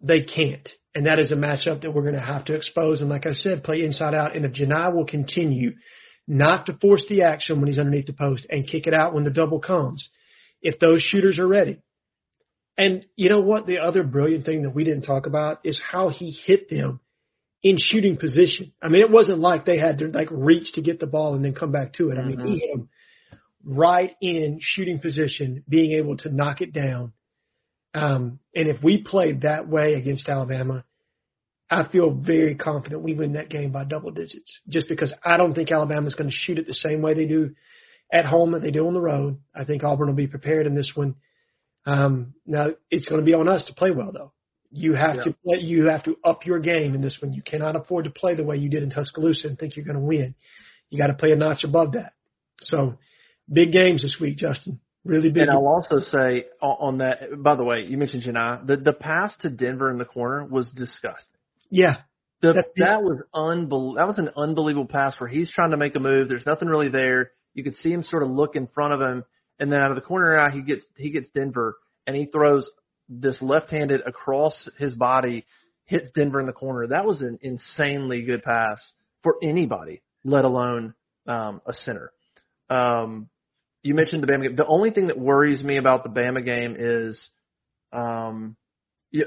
[0.00, 3.00] They can't, and that is a matchup that we're going to have to expose.
[3.00, 4.34] And like I said, play inside out.
[4.34, 5.72] And if Johni will continue
[6.30, 9.24] not to force the action when he's underneath the post and kick it out when
[9.24, 10.08] the double comes.
[10.62, 11.80] If those shooters are ready.
[12.78, 13.66] And you know what?
[13.66, 17.00] The other brilliant thing that we didn't talk about is how he hit them
[17.62, 18.72] in shooting position.
[18.80, 21.44] I mean, it wasn't like they had to like reach to get the ball and
[21.44, 22.18] then come back to it.
[22.18, 22.46] I mean, mm-hmm.
[22.46, 22.88] he hit them
[23.64, 27.12] right in shooting position, being able to knock it down.
[27.94, 30.84] Um, and if we played that way against Alabama,
[31.70, 34.50] I feel very confident we win that game by double digits.
[34.68, 37.54] Just because I don't think Alabama's going to shoot it the same way they do
[38.12, 39.38] at home that they do on the road.
[39.54, 41.14] I think Auburn will be prepared in this one.
[41.86, 44.32] Um, now it's going to be on us to play well though.
[44.72, 45.22] You have yeah.
[45.24, 47.32] to play, you have to up your game in this one.
[47.32, 49.98] You cannot afford to play the way you did in Tuscaloosa and think you're going
[49.98, 50.34] to win.
[50.90, 52.12] You got to play a notch above that.
[52.60, 52.98] So
[53.52, 54.80] big games this week, Justin.
[55.04, 55.44] Really big.
[55.44, 57.42] And I'll also say on that.
[57.42, 58.66] By the way, you mentioned Johni.
[58.66, 61.36] The the pass to Denver in the corner was disgusting.
[61.70, 61.96] Yeah.
[62.42, 66.00] The, that was unbel- That was an unbelievable pass where he's trying to make a
[66.00, 66.28] move.
[66.28, 67.32] There's nothing really there.
[67.52, 69.24] You could see him sort of look in front of him,
[69.58, 71.76] and then out of the corner eye, he gets he gets Denver,
[72.06, 72.68] and he throws
[73.08, 75.44] this left-handed across his body,
[75.84, 76.86] hits Denver in the corner.
[76.86, 78.78] That was an insanely good pass
[79.22, 80.94] for anybody, let alone
[81.26, 82.12] um, a center.
[82.70, 83.28] Um,
[83.82, 84.56] you mentioned the Bama game.
[84.56, 87.18] The only thing that worries me about the Bama game is,
[87.92, 88.56] um,
[89.10, 89.24] yeah,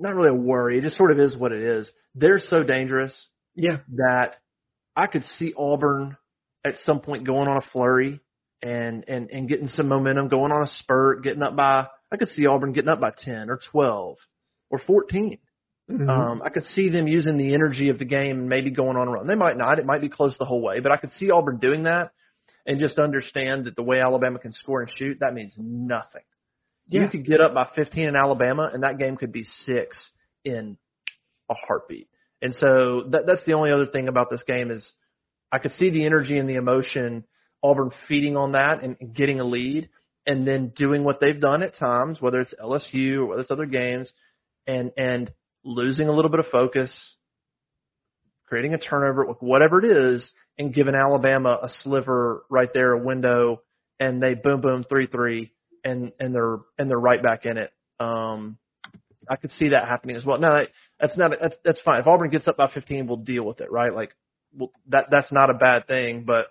[0.00, 0.78] not really a worry.
[0.78, 1.90] It just sort of is what it is.
[2.14, 3.12] They're so dangerous.
[3.54, 3.78] Yeah.
[3.96, 4.36] That
[4.96, 6.16] I could see Auburn
[6.64, 8.20] at some point going on a flurry
[8.62, 11.86] and and and getting some momentum, going on a spurt, getting up by.
[12.12, 14.16] I could see Auburn getting up by ten or twelve
[14.70, 15.38] or 14
[15.90, 16.08] mm-hmm.
[16.08, 19.08] Um, I could see them using the energy of the game and maybe going on
[19.08, 19.26] a run.
[19.26, 19.78] They might not.
[19.78, 22.12] It might be close the whole way, but I could see Auburn doing that
[22.66, 26.22] and just understand that the way Alabama can score and shoot, that means nothing.
[26.88, 27.02] Yeah.
[27.02, 29.96] You could get up by 15 in Alabama, and that game could be six
[30.44, 30.76] in
[31.50, 32.08] a heartbeat.
[32.42, 34.92] And so that, that's the only other thing about this game is
[35.50, 37.24] I could see the energy and the emotion,
[37.62, 39.88] Auburn feeding on that and, and getting a lead,
[40.26, 43.66] and then doing what they've done at times, whether it's LSU or whether it's other
[43.66, 44.12] games,
[44.66, 45.30] and and
[45.64, 46.90] losing a little bit of focus,
[48.46, 53.62] creating a turnover, whatever it is, and giving Alabama a sliver right there, a window,
[53.98, 55.52] and they boom boom three three,
[55.84, 57.72] and and they're and they're right back in it.
[58.00, 58.58] Um,
[59.28, 60.38] I could see that happening as well.
[60.38, 60.64] No,
[61.00, 62.00] that's not that's that's fine.
[62.00, 63.94] If Auburn gets up by 15, we'll deal with it, right?
[63.94, 64.14] Like,
[64.56, 66.46] well, that that's not a bad thing, but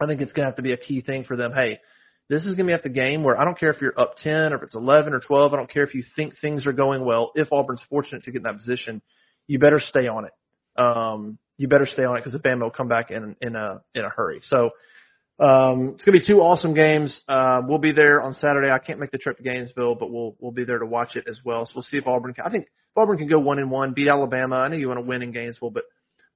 [0.00, 1.52] I think it's gonna have to be a key thing for them.
[1.52, 1.80] Hey,
[2.28, 4.52] this is gonna be at the game where I don't care if you're up 10
[4.52, 5.52] or if it's 11 or 12.
[5.52, 7.32] I don't care if you think things are going well.
[7.34, 9.02] If Auburn's fortunate to get in that position,
[9.46, 10.32] you better stay on it.
[10.80, 13.82] Um, you better stay on it because the Bama will come back in in a
[13.94, 14.40] in a hurry.
[14.44, 14.70] So
[15.40, 17.20] um, it's gonna be two awesome games.
[17.28, 18.70] Uh, we'll be there on Saturday.
[18.70, 21.26] I can't make the trip to Gainesville, but we'll we'll be there to watch it
[21.28, 21.66] as well.
[21.66, 22.32] So we'll see if Auburn.
[22.34, 24.56] Can, I think if Auburn can go one and one, beat Alabama.
[24.56, 25.84] I know you want to win in Gainesville, but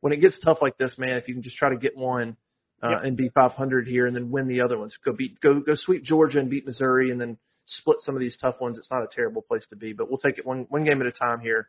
[0.00, 2.36] when it gets tough like this, man, if you can just try to get one
[2.82, 2.98] uh, yep.
[3.04, 6.04] and beat 500 here, and then win the other ones, go beat go go sweep
[6.04, 8.78] Georgia and beat Missouri, and then split some of these tough ones.
[8.78, 11.06] It's not a terrible place to be, but we'll take it one one game at
[11.06, 11.68] a time here.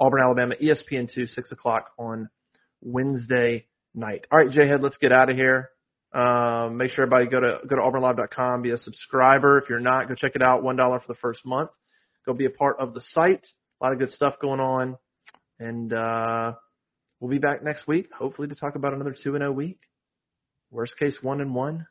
[0.00, 2.30] Auburn, Alabama, ESPN two, six o'clock on
[2.82, 4.26] Wednesday night.
[4.30, 5.70] All right, JHead, let's get out of here.
[6.12, 9.58] Um, make sure everybody go to go to auburnlive.com, be a subscriber.
[9.58, 10.62] If you're not, go check it out.
[10.62, 11.70] One dollar for the first month.
[12.26, 13.46] Go be a part of the site.
[13.80, 14.96] A lot of good stuff going on,
[15.58, 16.52] and uh,
[17.18, 19.78] we'll be back next week, hopefully to talk about another two and zero oh week.
[20.70, 21.86] Worst case, one and one.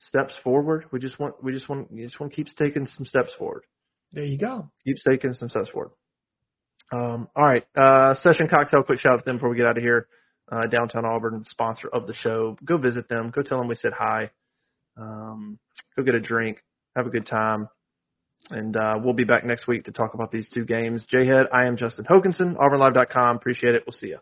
[0.00, 0.86] Steps forward.
[0.90, 3.64] We just want we just want you just want to keep taking some steps forward.
[4.12, 4.70] There you go.
[4.86, 5.92] Keep taking some steps forward.
[6.92, 7.64] Um, all right.
[7.76, 10.08] Uh, Session Cocktail, quick shout out to them before we get out of here.
[10.50, 12.56] Uh, Downtown Auburn, sponsor of the show.
[12.64, 13.30] Go visit them.
[13.30, 14.30] Go tell them we said hi.
[14.96, 15.58] Um,
[15.96, 16.62] go get a drink.
[16.96, 17.68] Have a good time.
[18.50, 21.06] And uh, we'll be back next week to talk about these two games.
[21.12, 23.36] JHead, I am Justin Hokanson, AuburnLive.com.
[23.36, 23.84] Appreciate it.
[23.86, 24.18] We'll see you.